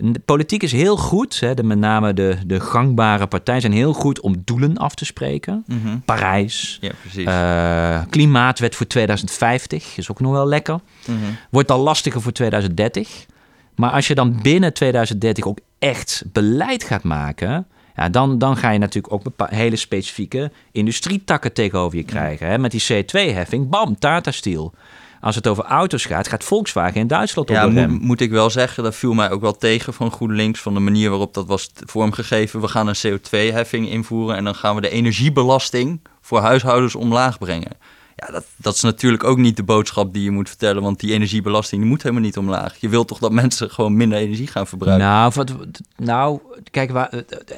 [0.01, 3.93] de politiek is heel goed, hè, de, met name de, de gangbare partijen zijn heel
[3.93, 5.65] goed om doelen af te spreken.
[5.67, 5.99] Mhm.
[6.05, 7.27] Parijs, ja, precies.
[7.27, 10.81] Uh, klimaatwet voor 2050 is ook nog wel lekker.
[11.07, 11.19] Mhm.
[11.51, 13.27] Wordt al lastiger voor 2030.
[13.75, 18.71] Maar als je dan binnen 2030 ook echt beleid gaat maken, ja, dan, dan ga
[18.71, 22.47] je natuurlijk ook hele specifieke industrietakken tegenover je krijgen.
[22.47, 22.59] Hè?
[22.59, 24.75] Met die C2-heffing, bam, Tata Steel.
[25.21, 28.51] Als het over auto's gaat, gaat Volkswagen in Duitsland op ja, de moet ik wel
[28.51, 30.61] zeggen, dat viel mij ook wel tegen van GroenLinks...
[30.61, 32.61] van de manier waarop dat was vormgegeven.
[32.61, 37.73] We gaan een CO2-heffing invoeren en dan gaan we de energiebelasting voor huishoudens omlaag brengen.
[38.21, 41.13] Ja, dat, dat is natuurlijk ook niet de boodschap die je moet vertellen, want die
[41.13, 42.77] energiebelasting die moet helemaal niet omlaag.
[42.81, 45.07] Je wilt toch dat mensen gewoon minder energie gaan verbruiken?
[45.07, 45.53] Nou, wat,
[45.97, 46.41] nou
[46.71, 47.57] kijk, waar, eh, eh,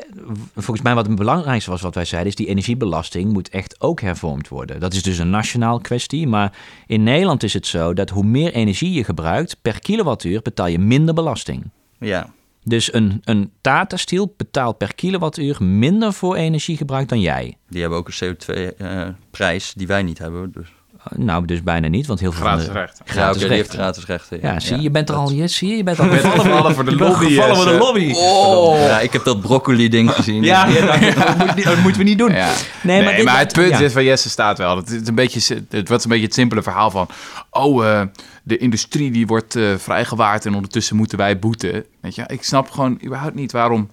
[0.54, 4.00] volgens mij wat het belangrijkste was wat wij zeiden, is die energiebelasting moet echt ook
[4.00, 4.80] hervormd worden.
[4.80, 8.52] Dat is dus een nationaal kwestie, maar in Nederland is het zo dat hoe meer
[8.52, 11.70] energie je gebruikt per kilowattuur betaal je minder belasting.
[11.98, 12.30] Ja.
[12.64, 17.56] Dus een, een Tata Steel betaalt per kilowattuur minder voor energiegebruik dan jij.
[17.68, 20.52] Die hebben ook een CO2-prijs eh, die wij niet hebben.
[20.52, 20.68] Dus.
[21.16, 23.04] nou, dus bijna niet, want heel veel gratis van de, rechten.
[23.06, 23.56] Gratis ja, rechten.
[23.56, 24.38] heeft gratis rechten.
[24.42, 26.08] Ja, zie je, bent er al, je, zie je, je bent al
[26.40, 27.26] gevallen voor de lobby.
[27.26, 28.12] gevallen voor de lobby.
[28.14, 28.78] Oh.
[28.78, 30.42] Ja, ik heb dat broccoli-ding gezien.
[30.42, 32.32] Ja, ja dat, moet, dat, moeten we niet doen.
[32.32, 32.52] Ja.
[32.82, 34.76] Nee, maar, maar, het punt is van Jesse staat wel.
[34.76, 37.08] Het, is een beetje, het was een beetje het simpele verhaal van...
[37.50, 38.02] oh, uh,
[38.50, 41.84] de industrie die wordt uh, vrijgewaard en ondertussen moeten wij boeten.
[42.00, 43.90] Weet je, ik snap gewoon überhaupt niet waarom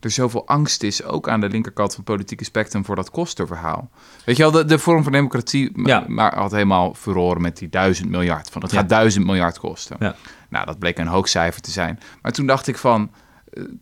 [0.00, 3.90] er zoveel angst is, ook aan de linkerkant van het politieke spectrum, voor dat kostenverhaal.
[4.24, 6.04] Weet je wel, de, de vorm van democratie ja.
[6.08, 8.50] maar had helemaal verloren met die duizend miljard.
[8.50, 9.96] Van het gaat duizend miljard kosten.
[10.00, 10.14] Ja.
[10.48, 11.98] Nou, dat bleek een hoog cijfer te zijn.
[12.22, 13.10] Maar toen dacht ik van, eh,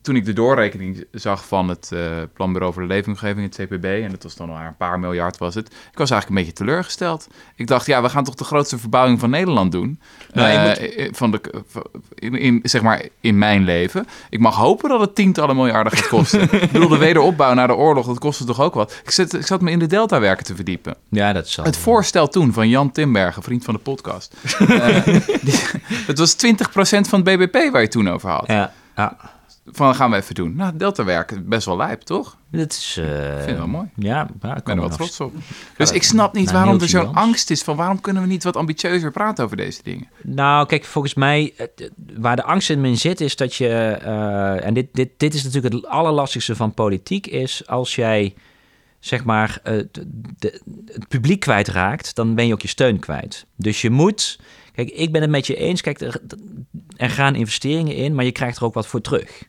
[0.03, 2.01] toen ik de doorrekening zag van het uh,
[2.33, 5.55] Planbureau voor de Leefomgeving, het CPB, en dat was dan maar een paar miljard was
[5.55, 7.29] het, ik was eigenlijk een beetje teleurgesteld.
[7.55, 10.01] Ik dacht, ja, we gaan toch de grootste verbouwing van Nederland doen,
[10.33, 11.41] nou, uh, van de,
[12.15, 14.07] in, in, zeg maar in mijn leven.
[14.31, 16.43] Ik mag hopen dat het tientallen miljarden gaat kosten.
[16.63, 19.01] ik bedoel, de wederopbouw na de oorlog, dat kostte toch ook wat.
[19.05, 20.97] Ik zat, ik zat me in de Delta-werken te verdiepen.
[21.09, 21.65] Ja, dat zal.
[21.65, 24.35] Het voorstel toen van Jan Timbergen, vriend van de podcast,
[25.43, 25.59] die,
[26.07, 26.39] het was 20%
[26.81, 28.47] van het BBP waar je toen over had.
[28.47, 29.37] Ja, ja
[29.73, 30.57] van gaan we even doen.
[30.57, 32.37] Nou, Delta werken, best wel lijp, toch?
[32.51, 32.97] Dat is...
[33.01, 33.91] Uh, vind het wel mooi.
[33.95, 35.35] Ja, ik ben er wel trots op.
[35.77, 38.57] Dus ik snap niet waarom er zo'n angst is van waarom kunnen we niet wat
[38.57, 40.09] ambitieuzer praten over deze dingen?
[40.23, 41.55] Nou, kijk, volgens mij,
[42.17, 45.75] waar de angst in zit, is dat je, uh, en dit, dit, dit is natuurlijk
[45.75, 48.35] het allerlastigste van politiek, is als jij
[48.99, 49.83] zeg maar uh,
[50.39, 50.61] de,
[50.93, 53.47] het publiek kwijtraakt, dan ben je ook je steun kwijt.
[53.57, 54.39] Dus je moet,
[54.73, 56.21] kijk, ik ben het met je eens, kijk, er,
[56.97, 59.43] er gaan investeringen in, maar je krijgt er ook wat voor terug.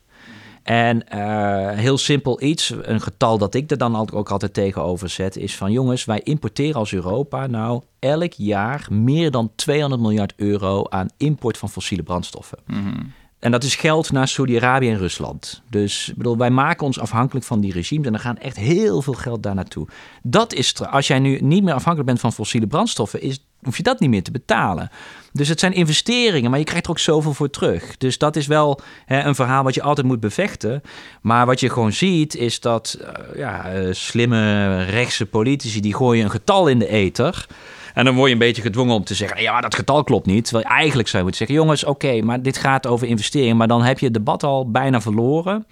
[0.70, 5.38] En uh, heel simpel iets, een getal dat ik er dan ook altijd tegenover zet,
[5.38, 10.84] is van jongens, wij importeren als Europa nou elk jaar meer dan 200 miljard euro
[10.90, 12.58] aan import van fossiele brandstoffen.
[12.66, 15.62] Mm En dat is geld naar Saudi-Arabië en Rusland.
[15.70, 19.14] Dus bedoel, wij maken ons afhankelijk van die regimes en er gaan echt heel veel
[19.14, 19.88] geld daar naartoe.
[20.24, 23.84] Dat is, als jij nu niet meer afhankelijk bent van fossiele brandstoffen, is hoef je
[23.84, 24.90] dat niet meer te betalen.
[25.34, 27.98] Dus het zijn investeringen, maar je krijgt er ook zoveel voor terug.
[27.98, 30.82] Dus dat is wel hè, een verhaal wat je altijd moet bevechten.
[31.22, 36.24] Maar wat je gewoon ziet, is dat uh, ja, uh, slimme rechtse politici die gooien
[36.24, 37.48] een getal in de ether.
[37.94, 40.44] En dan word je een beetje gedwongen om te zeggen: ja, dat getal klopt niet.
[40.44, 43.58] Terwijl je eigenlijk zou moeten zeggen: jongens, oké, maar dit gaat over investeringen.
[43.58, 45.66] Maar dan heb je het debat al bijna verloren.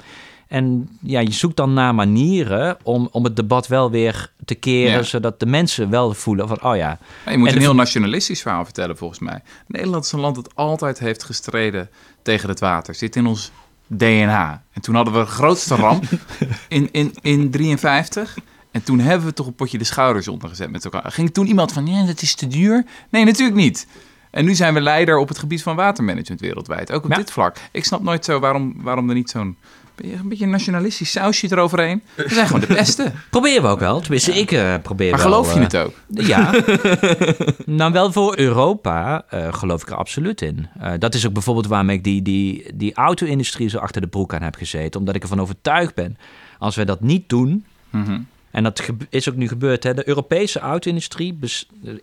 [0.48, 5.06] En ja, je zoekt dan naar manieren om, om het debat wel weer te keren,
[5.06, 7.00] zodat de mensen wel voelen van, oh ja.
[7.30, 9.42] je moet een heel nationalistisch verhaal vertellen, volgens mij.
[9.68, 11.90] Nederland is een land dat altijd heeft gestreden
[12.22, 12.96] tegen het water.
[12.96, 13.52] Zit in ons
[13.88, 14.64] DNA.
[14.72, 16.04] En toen hadden we de grootste ramp
[16.68, 18.38] in, in, in 53.
[18.72, 21.12] En toen hebben we toch een potje de schouders ondergezet met elkaar.
[21.12, 22.86] Ging toen iemand van, ja, dat is te duur?
[23.10, 23.88] Nee, natuurlijk niet.
[24.32, 26.92] En nu zijn we leider op het gebied van watermanagement wereldwijd.
[26.92, 27.58] Ook op dit vlak.
[27.72, 29.58] Ik snap nooit zo waarom, waarom er niet zo'n
[30.04, 32.04] een beetje een nationalistisch sausje eroverheen.
[32.16, 33.12] We zijn gewoon de beste.
[33.30, 34.00] Proberen we ook wel.
[34.00, 35.94] Tenminste, ik uh, probeer maar geloof je uh, het ook?
[36.08, 36.54] Ja.
[37.66, 40.68] nou, wel voor Europa uh, geloof ik er absoluut in.
[41.00, 44.42] dat is ook bijvoorbeeld waarom ik die, die, die auto-industrie zo achter de broek aan
[44.42, 45.00] heb gezeten.
[45.00, 46.18] Omdat ik ervan overtuigd ben,
[46.60, 47.66] als wij dat niet doen...
[47.90, 49.84] Mm En dat is ook nu gebeurd.
[49.84, 49.94] Hè?
[49.94, 51.40] De Europese auto-industrie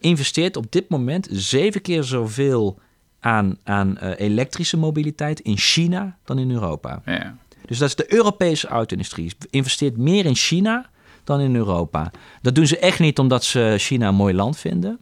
[0.00, 2.78] investeert op dit moment zeven keer zoveel
[3.20, 7.02] aan, aan elektrische mobiliteit in China dan in Europa.
[7.04, 7.36] Ja.
[7.66, 9.32] Dus dat is de Europese auto-industrie.
[9.50, 10.90] Investeert meer in China
[11.24, 12.10] dan in Europa.
[12.42, 15.00] Dat doen ze echt niet omdat ze China een mooi land vinden.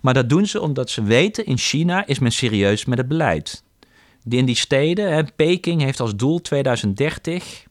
[0.00, 3.64] Maar dat doen ze omdat ze weten, in China is men serieus met het beleid.
[4.28, 7.64] In die steden, hè, Peking heeft als doel 2030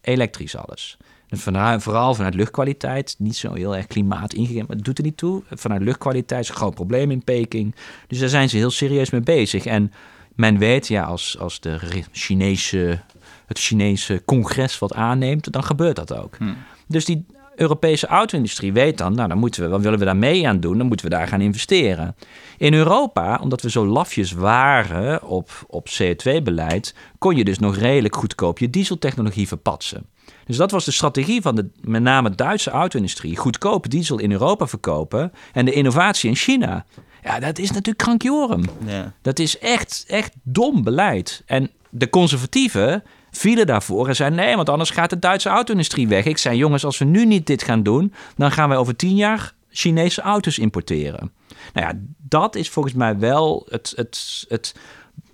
[0.00, 0.96] elektrisch alles.
[1.28, 5.16] En vooral vanuit luchtkwaliteit, niet zo heel erg klimaat ingegeven, maar het doet er niet
[5.16, 5.42] toe.
[5.50, 7.74] Vanuit luchtkwaliteit is een groot probleem in Peking.
[8.06, 9.64] Dus daar zijn ze heel serieus mee bezig.
[9.64, 9.92] En
[10.38, 11.78] men weet, ja, als, als de
[12.12, 13.00] Chinese,
[13.46, 16.36] het Chinese congres wat aanneemt, dan gebeurt dat ook.
[16.36, 16.56] Hmm.
[16.86, 17.26] Dus die
[17.56, 20.78] Europese auto-industrie weet dan, nou, dan moeten we, wat willen we daar mee aan doen?
[20.78, 22.16] Dan moeten we daar gaan investeren.
[22.58, 28.16] In Europa, omdat we zo lafjes waren op, op CO2-beleid, kon je dus nog redelijk
[28.16, 30.06] goedkoop je dieseltechnologie verpatsen.
[30.46, 33.36] Dus dat was de strategie van de met name Duitse auto-industrie.
[33.36, 36.84] Goedkoop diesel in Europa verkopen en de innovatie in China.
[37.22, 38.64] Ja, dat is natuurlijk krankjorum.
[38.86, 39.12] Ja.
[39.22, 41.42] Dat is echt, echt dom beleid.
[41.46, 44.38] En de conservatieven vielen daarvoor en zeiden...
[44.38, 46.24] nee, want anders gaat de Duitse auto-industrie weg.
[46.24, 48.12] Ik zei, jongens, als we nu niet dit gaan doen...
[48.36, 51.32] dan gaan wij over tien jaar Chinese auto's importeren.
[51.72, 54.74] Nou ja, dat is volgens mij wel het, het, het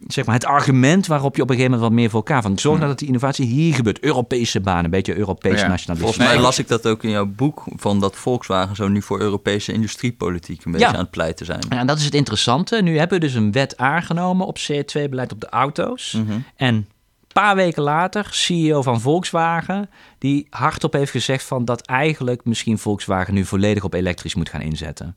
[0.06, 2.58] zeg maar, het argument waarop je op een gegeven moment wat meer voor elkaar van
[2.58, 4.00] zorg nou dat die innovatie hier gebeurt.
[4.00, 6.12] Europese banen, een beetje Europees ja, nationalisme.
[6.12, 9.20] Volgens mij las ik dat ook in jouw boek van dat Volkswagen zo nu voor
[9.20, 11.60] Europese industriepolitiek een beetje aan het pleiten zijn.
[11.68, 12.82] Ja, en dat is het interessante.
[12.82, 16.12] Nu hebben we dus een wet aangenomen op CO2-beleid op de auto's.
[16.12, 16.38] Mhm.
[16.56, 16.86] En een
[17.32, 23.34] paar weken later, CEO van Volkswagen, die hardop heeft gezegd van dat eigenlijk misschien Volkswagen
[23.34, 25.16] nu volledig op elektrisch moet gaan inzetten.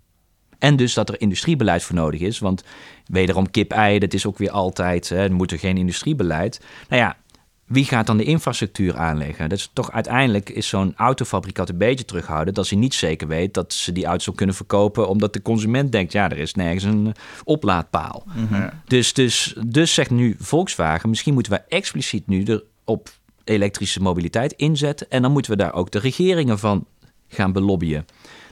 [0.59, 2.39] En dus dat er industriebeleid voor nodig is.
[2.39, 2.63] Want
[3.05, 6.61] wederom kip-ei, dat is ook weer altijd, hè, er moet er geen industriebeleid.
[6.89, 7.17] Nou ja,
[7.65, 9.49] wie gaat dan de infrastructuur aanleggen?
[9.49, 13.53] Dat is toch uiteindelijk is zo'n autofabrikant een beetje terughouden dat ze niet zeker weet
[13.53, 17.15] dat ze die auto kunnen verkopen, omdat de consument denkt, ja, er is nergens een
[17.43, 18.23] oplaadpaal.
[18.35, 18.69] Mhm.
[18.85, 23.09] dus, dus, dus zegt nu Volkswagen, misschien moeten we expliciet nu er op
[23.43, 26.85] elektrische mobiliteit inzetten en dan moeten we daar ook de regeringen van
[27.27, 28.05] gaan belobbyen.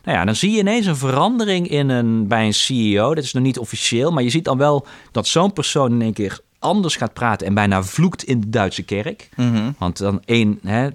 [0.05, 3.15] Nou ja, dan zie je ineens een verandering in een, bij een CEO.
[3.15, 6.13] Dat is nog niet officieel, maar je ziet dan wel dat zo'n persoon in één
[6.13, 9.29] keer anders gaat praten en bijna vloekt in de Duitse kerk.
[9.35, 9.71] Mhm.
[9.77, 10.89] Want dan één, hè,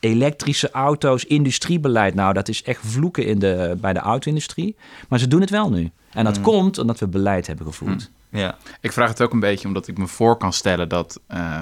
[0.00, 4.76] elektrische auto's, industriebeleid, nou dat is echt vloeken in de, bij de auto-industrie.
[5.08, 5.90] Maar ze doen het wel nu.
[6.10, 6.42] En dat mhm.
[6.42, 8.10] komt omdat we beleid hebben gevoerd.
[8.30, 8.40] Mhm.
[8.40, 8.56] Ja.
[8.80, 11.20] Ik vraag het ook een beetje omdat ik me voor kan stellen dat...
[11.34, 11.60] Uh,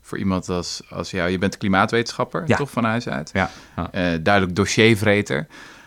[0.00, 3.30] voor iemand als, als jou, je bent klimaatwetenschapper, toch van huis uit?
[3.32, 3.50] Ja.
[3.76, 3.84] Uh,
[4.22, 5.46] duidelijk dossiervreter.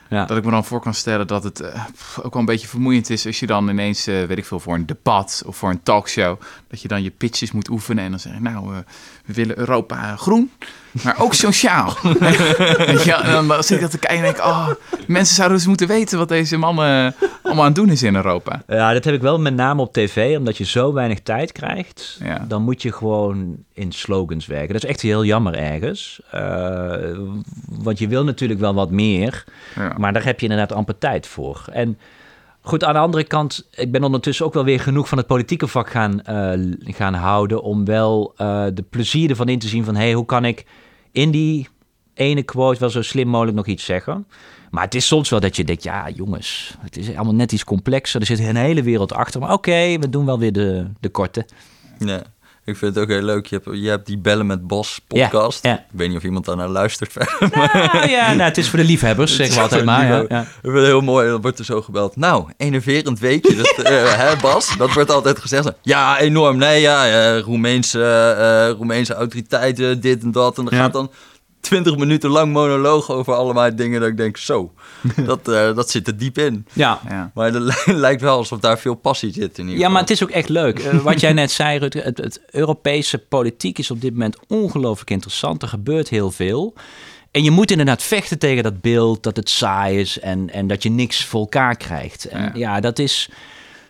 [0.10, 0.26] Ja.
[0.26, 1.86] Dat ik me dan voor kan stellen dat het uh,
[2.18, 4.76] ook wel een beetje vermoeiend is als je dan ineens, uh, weet ik veel, voor
[4.76, 8.20] een debat of voor een talkshow, dat je dan je pitches moet oefenen en dan
[8.20, 8.78] zeg je, nou, uh,
[9.26, 10.52] we willen Europa groen,
[10.92, 11.98] maar ook sociaal.
[13.04, 14.70] ja, en dan zit ik dat te kijken en denk oh,
[15.08, 18.62] mensen zouden dus moeten weten wat deze mannen allemaal aan het doen is in Europa.
[18.68, 22.20] Ja, dat heb ik wel met name op tv, omdat je zo weinig tijd krijgt.
[22.24, 22.46] Ja.
[22.48, 24.74] Dan moet je gewoon in slogans werken.
[24.74, 26.22] Dat is echt heel jammer ergens.
[26.36, 26.94] Uh,
[27.70, 29.44] want je wil natuurlijk wel wat meer,
[29.76, 29.94] ja.
[29.98, 31.66] maar daar heb je inderdaad amper tijd voor.
[31.72, 31.98] En
[32.68, 35.68] Goed, aan de andere kant, ik ben ondertussen ook wel weer genoeg van het politieke
[35.68, 39.96] vak gaan, uh, gaan houden om wel uh, de plezier ervan in te zien van,
[39.96, 40.66] hé, hey, hoe kan ik
[41.12, 41.68] in die
[42.14, 44.28] ene quote wel zo slim mogelijk nog iets zeggen?
[44.72, 47.64] Maar het is soms wel dat je denkt, ja jongens, het is allemaal net iets
[47.64, 48.20] complexer.
[48.20, 51.46] Er zit een hele wereld achter, maar oké, we doen wel weer de, de korte.
[52.00, 52.22] Ja.
[52.68, 53.46] Ik vind het ook heel leuk.
[53.46, 55.66] Je hebt, je hebt die Bellen met Bos podcast.
[55.66, 57.50] Ik weet niet of iemand daar naar luistert verder.
[57.56, 60.08] Nou, ja, nou, het is voor de liefhebbers, zeg we altijd maar.
[60.08, 60.42] Ja, ja.
[60.42, 61.30] Ik vind het heel mooi.
[61.30, 62.16] Dan wordt er zo gebeld.
[62.16, 63.56] Nou, enerverend weekje.
[63.56, 64.78] Dat, uh, hè, Bas?
[64.78, 65.72] Dat wordt altijd gezegd.
[65.82, 66.58] Ja, enorm.
[66.58, 68.36] Nee, ja, uh, Roemeense,
[68.70, 70.58] uh, Roemeense autoriteiten, dit en dat.
[70.58, 71.12] En dan gaat dan
[71.60, 74.74] 20 minuten lang monoloog over allemaal dingen dat ik denk, zo,
[75.26, 76.66] dat, uh, dat zit er diep in.
[76.74, 77.02] Ja.
[77.10, 77.32] ja.
[77.34, 80.24] Maar het lijkt wel alsof daar veel passie zit in ieder Ja, maar het is
[80.24, 80.80] ook echt leuk.
[80.80, 85.10] Uh, wat jij net zei, Rutger, het, het, Europese politiek is op dit moment ongelooflijk
[85.10, 85.62] interessant.
[85.62, 86.74] Er gebeurt heel veel.
[87.32, 90.84] En je moet inderdaad vechten tegen dat beeld dat het saai is en, en dat
[90.84, 92.26] je niks voor elkaar krijgt.
[92.26, 93.30] En ja, ja dat is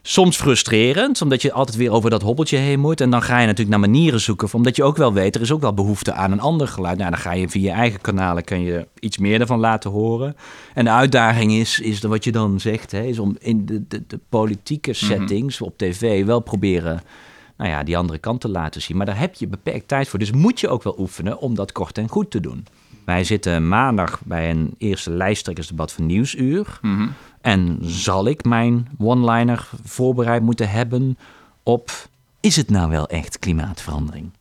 [0.10, 3.02] soms frustrerend, omdat je altijd weer over dat hobbeltje heen moet.
[3.02, 5.52] En dan ga je natuurlijk naar manieren zoeken, omdat je ook wel weet, er is
[5.52, 6.98] ook wel behoefte aan een ander geluid.
[6.98, 10.36] Nou, dan ga je via je eigen kanalen, kan je iets meer ervan laten horen.
[10.74, 14.04] En de uitdaging is, is wat je dan zegt, hè, is om in de, de,
[14.08, 15.00] de politieke mhm.
[15.00, 17.02] settings op tv wel proberen
[17.58, 18.98] nou ja, die andere kant te laten zien.
[18.98, 20.20] Maar daar heb je beperkt tijd voor.
[20.20, 22.66] Dus moet je ook wel oefenen om dat kort en goed te doen.
[23.08, 26.80] Wij zitten maandag bij een eerste lijsttrekkersdebat van Nieuwsuur.
[26.82, 31.18] Mm en zal ik mijn one-liner voorbereid moeten hebben
[31.64, 31.92] op...
[32.40, 34.32] is het nou wel echt klimaatverandering?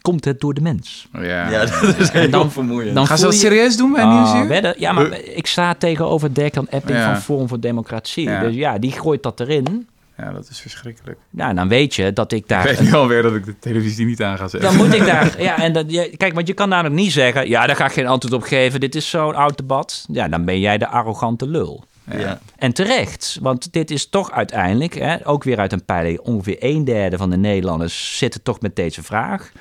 [0.00, 1.08] Komt het door de mens?
[1.14, 1.50] Oh, ja.
[1.50, 2.94] ja, dat is heel dan, vermoeiend.
[2.94, 4.80] Dan Gaan ze dat serieus doen bij uh, Nieuwsuur?
[4.80, 8.38] Ja, maar ik sta tegenover Dirk Epping van Forum voor Democratie.
[8.40, 9.88] Dus ja, die gooit dat erin.
[10.18, 11.18] Ja, dat is verschrikkelijk.
[11.30, 12.70] Nou, dan weet je dat ik daar...
[12.70, 14.70] Ik weet nu alweer dat ik de televisie niet aan ga zetten.
[14.70, 15.36] Dan moet ik daar...
[15.42, 17.48] Ja, en dat, kijk, want je kan namelijk niet zeggen...
[17.48, 18.80] Ja, daar ga ik geen antwoord op geven.
[18.80, 20.04] Dit is zo'n oud debat.
[20.10, 21.84] Ja, dan ben jij de arrogante lul.
[22.10, 22.40] Ja.
[22.56, 26.84] En terecht, want dit is toch uiteindelijk, hè, ook weer uit een peiling, ongeveer een
[26.84, 29.52] derde van de Nederlanders zitten toch met deze vraag.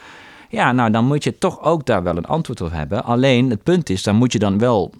[0.49, 3.03] Ja, nou dan moet je toch ook daar wel een antwoord op hebben.
[3.03, 4.93] Alleen het punt is, dan moet je dan wel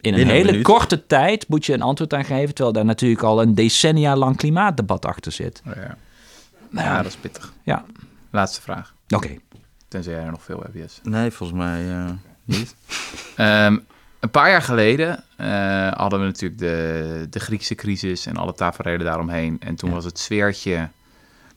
[0.00, 3.42] in een hele korte tijd moet je een antwoord aan geven, terwijl daar natuurlijk al
[3.42, 5.62] een decennia lang klimaatdebat achter zit.
[5.66, 5.96] Oh ja.
[6.70, 7.52] Nou, ja, dat is pittig.
[7.62, 7.84] Ja.
[8.30, 8.94] Laatste vraag.
[9.08, 9.36] Oké.
[9.88, 11.00] Tenzij er nog veel hebt, yes.
[11.02, 12.10] Nee, volgens mij uh,
[12.44, 12.74] niet.
[13.38, 13.84] um,
[14.20, 19.06] Een paar jaar geleden uh, hadden we natuurlijk de, de Griekse crisis en alle tafereelen
[19.06, 19.56] daaromheen.
[19.60, 20.88] En toen was het sfeertje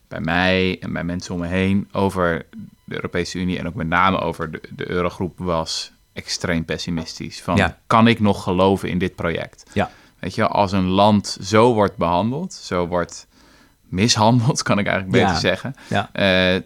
[0.08, 2.46] bij mij en bij mensen om me heen over
[2.84, 7.42] de Europese Unie en ook met name over de, de Eurogroep was extreem pessimistisch.
[7.42, 9.70] Van, kan ik nog geloven in dit project?
[9.74, 9.92] Ja.
[10.20, 13.28] Weet je, als een land zo wordt behandeld, zo wordt
[13.90, 15.76] mishandeld, kan ik eigenlijk beter zeggen.
[15.90, 16.10] Ja.
[16.56, 16.62] Uh,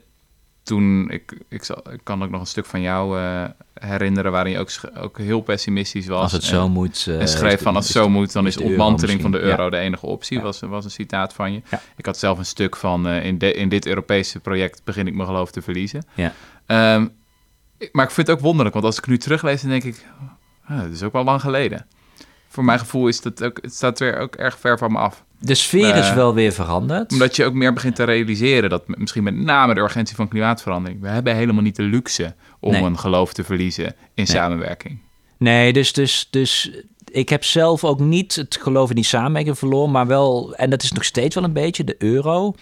[0.63, 3.43] toen, ik, ik, zal, ik kan ook nog een stuk van jou uh,
[3.73, 6.21] herinneren waarin je ook, ook heel pessimistisch was.
[6.21, 7.05] Als het zo moet.
[7.09, 9.69] Uh, en schreef van als het zo moet, dan is, de ontmanteling van de euro
[9.69, 11.61] de enige optie, was, was een citaat van je.
[11.95, 15.27] Ik had zelf een stuk van in, de, in dit Europese project begin ik mijn
[15.27, 16.05] geloof te verliezen.
[16.13, 16.33] Ja.
[16.95, 17.16] Um,
[17.91, 20.05] maar ik vind het ook wonderlijk, want als ik nu teruglees, dan denk ik,
[20.69, 21.85] oh, dat is ook wel lang geleden.
[22.47, 25.23] Voor mijn gevoel is dat ook, het staat weer ook erg ver van me af.
[25.39, 27.11] De sfeer is wel weer veranderd.
[27.11, 31.01] Omdat je ook meer begint te realiseren dat misschien met name de urgentie van klimaatverandering.
[31.01, 34.99] We hebben helemaal niet de luxe om een geloof te verliezen in samenwerking.
[35.37, 36.71] Nee, dus, dus, dus
[37.11, 40.83] ik heb zelf ook niet het geloof in die samenwerking verloren, maar wel, en dat
[40.83, 42.55] is nog steeds wel een beetje, de euro.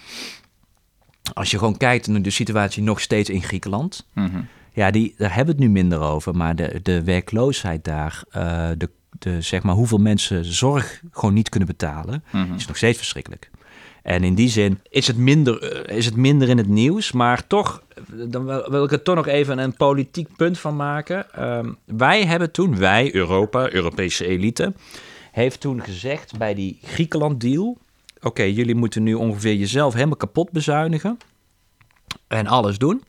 [1.32, 4.06] Als je gewoon kijkt naar de situatie nog steeds in Griekenland.
[4.14, 4.40] Mhm.
[4.76, 8.68] Ja, die, daar hebben we het nu minder over, maar de, de werkloosheid daar, uh,
[8.76, 12.54] de, de, zeg maar, hoeveel mensen zorg gewoon niet kunnen betalen, mhm.
[12.54, 13.50] is nog steeds verschrikkelijk.
[14.02, 17.12] En in die zin is het minder, eh, is het minder in het nieuws.
[17.12, 17.82] Maar toch,
[18.28, 21.32] dan wil ik er toch nog even een politiek punt van maken.
[21.32, 24.72] Ehm, wij hebben toen, wij, Europa, Europese elite,
[25.32, 27.78] heeft toen gezegd bij die Griekenland-deal...
[28.20, 31.18] oké, jullie moeten nu ongeveer jezelf helemaal kapot bezuinigen
[32.28, 33.02] en alles doen.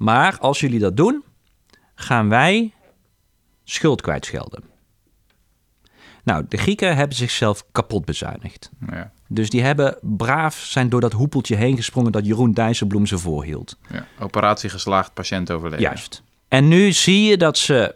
[0.00, 1.24] Maar als jullie dat doen,
[1.94, 2.72] gaan wij
[3.64, 4.62] schuld kwijtschelden.
[6.24, 8.70] Nou, de Grieken hebben zichzelf kapot bezuinigd.
[8.90, 9.12] Ja.
[9.28, 13.78] Dus die hebben braaf zijn door dat hoepeltje heen gesprongen dat Jeroen Dijsselbloem ze voorhield.
[13.88, 15.84] Ja, operatie geslaagd, patiënt overleven.
[15.84, 16.22] Juist.
[16.48, 17.94] En nu zie je dat ze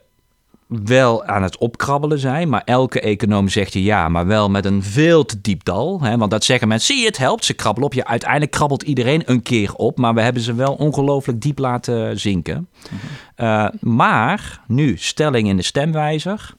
[0.67, 4.83] wel aan het opkrabbelen zijn, maar elke econoom zegt je ja, maar wel met een
[4.83, 6.01] veel te diep dal.
[6.03, 6.17] Hè?
[6.17, 7.95] Want dat zeggen mensen, zie je, het helpt, ze krabbelen op.
[7.95, 12.21] Je, uiteindelijk krabbelt iedereen een keer op, maar we hebben ze wel ongelooflijk diep laten
[12.21, 12.69] zinken.
[12.91, 12.97] Mhm.
[13.35, 16.55] Eh, maar nu, stelling in de stemwijzer,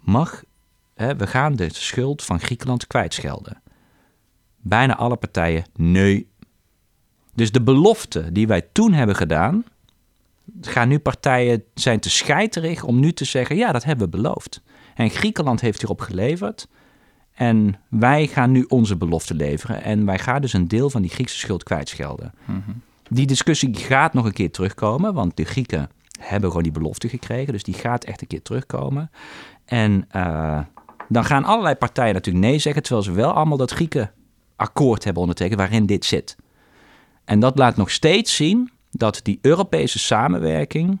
[0.00, 0.42] mag,
[0.94, 3.62] hè, we gaan de schuld van Griekenland kwijtschelden
[4.62, 6.30] bijna alle partijen nee.
[7.34, 9.64] Dus de belofte die wij toen hebben gedaan,
[10.66, 14.62] gaan nu partijen zijn te scheiterig om nu te zeggen, ja, dat hebben we beloofd.
[14.94, 16.68] En Griekenland heeft hierop geleverd.
[17.34, 19.82] En wij gaan nu onze belofte leveren.
[19.82, 22.32] En wij gaan dus een deel van die Griekse schuld kwijtschelden.
[22.44, 22.62] Mm
[23.08, 25.90] Die discussie gaat nog een keer terugkomen, want de Grieken
[26.20, 27.52] hebben gewoon die belofte gekregen.
[27.52, 29.10] Dus die gaat echt een keer terugkomen.
[29.64, 30.60] En uh,
[31.08, 34.10] dan gaan allerlei partijen natuurlijk nee zeggen, terwijl ze wel allemaal dat Grieken
[34.56, 36.36] akkoord hebben ondertekend waarin dit zit.
[37.24, 41.00] En dat laat nog steeds zien dat die Europese samenwerking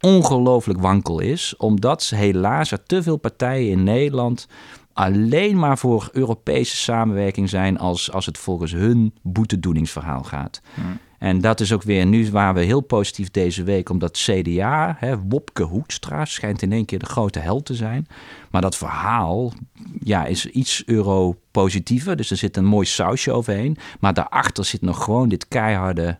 [0.00, 4.48] ongelooflijk wankel is, omdat helaas er te veel partijen in Nederland
[4.92, 10.60] alleen maar voor Europese samenwerking zijn als, als het volgens hun boetedoeningsverhaal gaat.
[10.74, 10.98] Hmm.
[11.18, 15.18] En dat is ook weer nu waar we heel positief deze week, omdat CDA, hè,
[15.28, 18.06] Wopke Hoekstra, schijnt in één keer de grote held te zijn.
[18.50, 19.52] Maar dat verhaal
[20.00, 23.76] ja, is iets euro-positiever, dus er zit een mooi sausje overheen.
[24.00, 26.18] Maar daarachter zit nog gewoon dit keiharde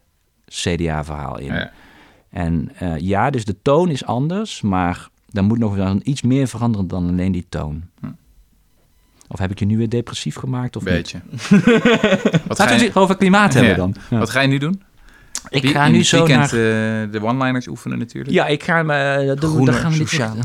[0.52, 1.68] CDA-verhaal in.
[2.30, 6.88] En uh, ja, dus de toon is anders, maar dan moet nog iets meer veranderen
[6.88, 7.82] dan alleen die toon.
[8.00, 8.06] Hm.
[9.28, 10.76] Of heb ik je nu weer depressief gemaakt?
[10.76, 11.20] Of Beetje.
[12.48, 13.94] Wat Laten we het over klimaat hebben dan.
[14.10, 14.82] Wat ga je nu doen?
[15.48, 16.44] Ik ga nu zo naar...
[16.44, 16.50] Uh,
[17.10, 18.34] de one-liners oefenen natuurlijk.
[18.34, 19.24] Ja, ik ga me...
[19.24, 20.36] Uh, Groene gaan we sociaal.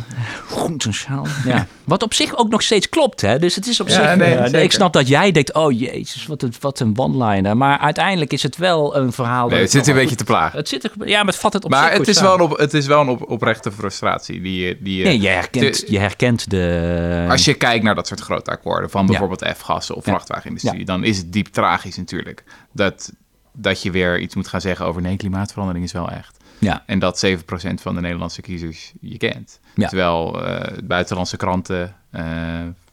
[0.48, 1.68] Groen sociaal, ja.
[1.84, 3.40] Wat op zich ook nog steeds klopt, hè.
[3.40, 4.16] Dus het is op zich...
[4.16, 7.58] Nee, uh, ik snap dat jij denkt, oh jezus, wat een, wat een one-liner.
[7.58, 9.50] Maar uiteindelijk is het wel een verhaal...
[9.50, 10.58] Nee, het zit een beetje te plagen.
[10.58, 12.58] Het zit er, ja, maar het vat het op maar het is, wel een op,
[12.58, 14.42] het is wel een op, oprechte frustratie.
[14.42, 17.26] Die, die, nee, je herkent, je herkent de...
[17.30, 18.90] Als je kijkt naar dat soort grote akkoorden...
[18.90, 20.86] van bijvoorbeeld F-gassen of vrachtwagenindustrie...
[20.86, 22.44] dan is het diep tragisch natuurlijk.
[22.72, 23.12] Dat
[23.60, 26.38] dat je weer iets moet gaan zeggen over nee, klimaatverandering is wel echt.
[26.60, 26.84] Ja.
[26.86, 27.30] En dat 7%
[27.74, 29.60] van de Nederlandse kiezers je kent.
[29.76, 32.24] Terwijl uh, buitenlandse kranten uh,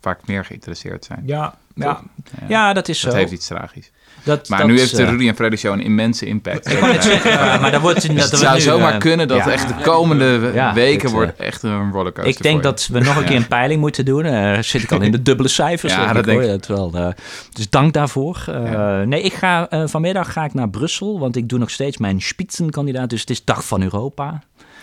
[0.00, 1.22] vaak meer geïnteresseerd zijn.
[1.26, 2.02] Ja, ja.
[2.48, 2.72] ja.
[2.72, 3.18] dat is dat zo.
[3.18, 3.90] heeft iets tragisch.
[4.24, 6.72] Dat, maar nu heeft de Rudy en Freddy Show een immense impact.
[6.72, 8.00] Ik het zeggen, maar dat wordt...
[8.00, 10.38] Dus dat het zou zomaar kunnen dat echt de komende
[10.74, 14.04] weken wordt echt een rollercoaster Ik denk dat we nog een keer een peiling moeten
[14.04, 14.26] doen.
[14.26, 15.92] Uh, zit ik al in de dubbele cijfers.
[15.92, 16.64] Ja, dat denk ik.
[16.64, 17.08] wel, uh,
[17.52, 18.44] dus dank daarvoor.
[18.48, 22.20] Uh, nee, ik ga, vanmiddag ga ik naar Brussel, want ik doe nog steeds mijn
[22.20, 23.10] spitsenkandidaat.
[23.10, 24.42] Dus het is Dag van Europa.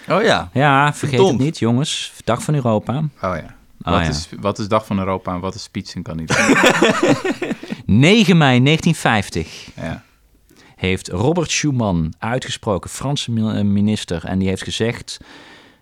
[0.10, 0.50] Oh ja.
[0.54, 2.14] Ja, vergeet het niet, jongens.
[2.24, 2.98] Dag van Europa.
[2.98, 3.56] Oh ja.
[3.84, 6.48] Oh, wat, is, wat is Dag van Europa en wat is spitsenkandidaat?
[7.92, 10.04] 9 mei 1950 ja.
[10.76, 15.20] heeft Robert Schuman, uitgesproken Franse eh, minister, en die heeft gezegd...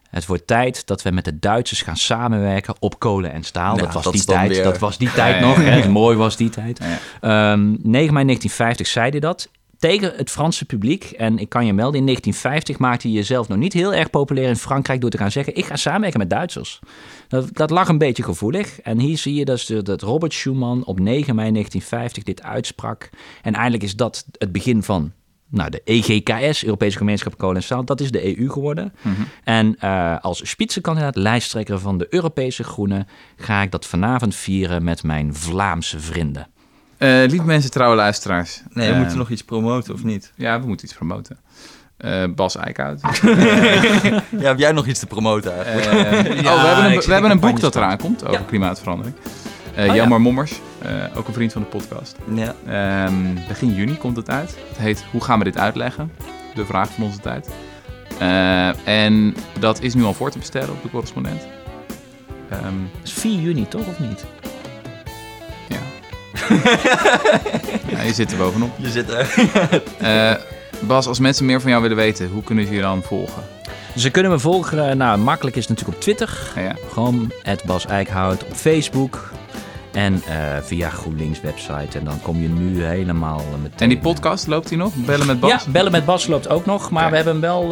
[0.09, 3.77] Het wordt tijd dat we met de Duitsers gaan samenwerken op kolen en staal.
[3.77, 5.55] dat, was die tijd, dat was die tijd nog.
[5.55, 5.89] Hè?
[5.89, 6.79] Mooi was die tijd.
[6.79, 9.49] Um, 9 mei 1950 zei hij dat
[9.79, 11.03] tegen het Franse publiek.
[11.03, 14.47] En ik kan je melden, in 1950 maakte hij jezelf nog niet heel erg populair
[14.47, 16.79] in Frankrijk door te gaan zeggen: Ik ga samenwerken met Duitsers.
[17.27, 18.81] Dat, dat lag een beetje gevoelig.
[18.81, 23.09] En hier zie je dus dat Robert Schuman op 9 mei 1950 dit uitsprak.
[23.41, 25.11] En eigenlijk is dat het begin van
[25.49, 28.93] nou, de EGKS, Europese Gemeenschap Kolen en Staal, dat is de EU geworden.
[29.01, 29.21] Mhm.
[29.43, 35.03] En uh, als spitsenkandidaat, lijsttrekker van de Europese Groenen, ga ik dat vanavond vieren met
[35.03, 36.47] mijn Vlaamse vrienden.
[36.99, 38.61] Uh, lieve mensen, trouwe luisteraars.
[38.73, 40.31] Nee, we uh, moeten nog iets promoten, of niet?
[40.35, 41.37] Ja, we moeten iets promoten.
[41.97, 43.01] Uh, Bas Eickhout.
[44.39, 46.41] ja, heb jij nog iets te promoten eigenlijk?
[46.43, 49.15] ja, oh, we hebben een, we hebben een boek dat eraan komt over klimaatverandering.
[49.77, 50.59] Uh, oh, Jammer Mommers,
[51.15, 52.15] ook een vriend van de podcast.
[52.33, 53.05] Ja.
[53.05, 54.57] Um, begin juni komt het uit.
[54.67, 56.11] Het heet Hoe gaan we dit uitleggen?
[56.53, 57.49] De vraag van onze tijd.
[58.85, 61.47] en dat is nu al voor te bestellen op de correspondent.
[62.51, 64.25] Um, is 4 juni toch, of niet?
[66.49, 67.19] Ja.
[67.97, 68.69] ja, je zit er bovenop.
[68.75, 69.33] Je zit er.
[70.01, 70.35] uh,
[70.87, 73.43] Bas, als mensen meer van jou willen weten, hoe kunnen ze je dan volgen?
[73.95, 76.37] Ze kunnen me volgen, nou makkelijk is het natuurlijk op Twitter.
[76.55, 77.31] Ja, Gewoon
[77.65, 79.31] Bas Eickhout op Facebook.
[79.91, 81.97] En uh, via GroenLinks website.
[81.97, 83.81] En dan kom je nu helemaal met.
[83.81, 84.93] En die podcast loopt die nog?
[84.95, 85.49] Bellen met Bas?
[85.49, 86.91] Ja, Bellen met Bas loopt ook nog.
[86.91, 87.63] Maar we hebben hem wel.
[87.63, 87.69] Uh,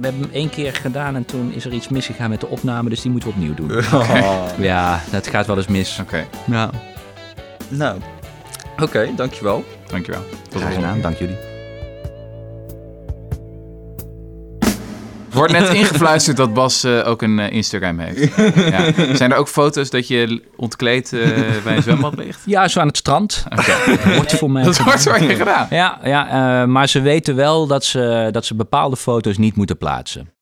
[0.00, 2.88] we hebben hem één keer gedaan en toen is er iets misgegaan met de opname.
[2.88, 3.68] Dus die moeten we opnieuw doen.
[4.00, 4.52] Okay.
[4.58, 5.98] Ja, dat gaat wel eens mis.
[6.00, 6.14] Oké.
[6.14, 6.26] Okay.
[6.44, 6.70] Nou.
[7.68, 7.98] Nou.
[8.72, 9.64] Oké, okay, dankjewel.
[9.86, 10.22] Dankjewel.
[10.48, 11.49] Tot Graag gedaan, dank jullie.
[15.38, 18.36] wordt net ingefluisterd dat Bas uh, ook een uh, Instagram heeft.
[18.74, 19.14] ja.
[19.16, 21.28] Zijn er ook foto's dat je ontkleed uh,
[21.64, 22.40] bij een zwembad ligt?
[22.44, 23.44] Ja, zo aan het strand.
[23.50, 24.14] Okay.
[24.14, 25.66] Wordt voor mij Dat wordt voor je gedaan?
[25.70, 30.32] Ja, ja maar ze weten wel dat ze, dat ze bepaalde foto's niet moeten plaatsen.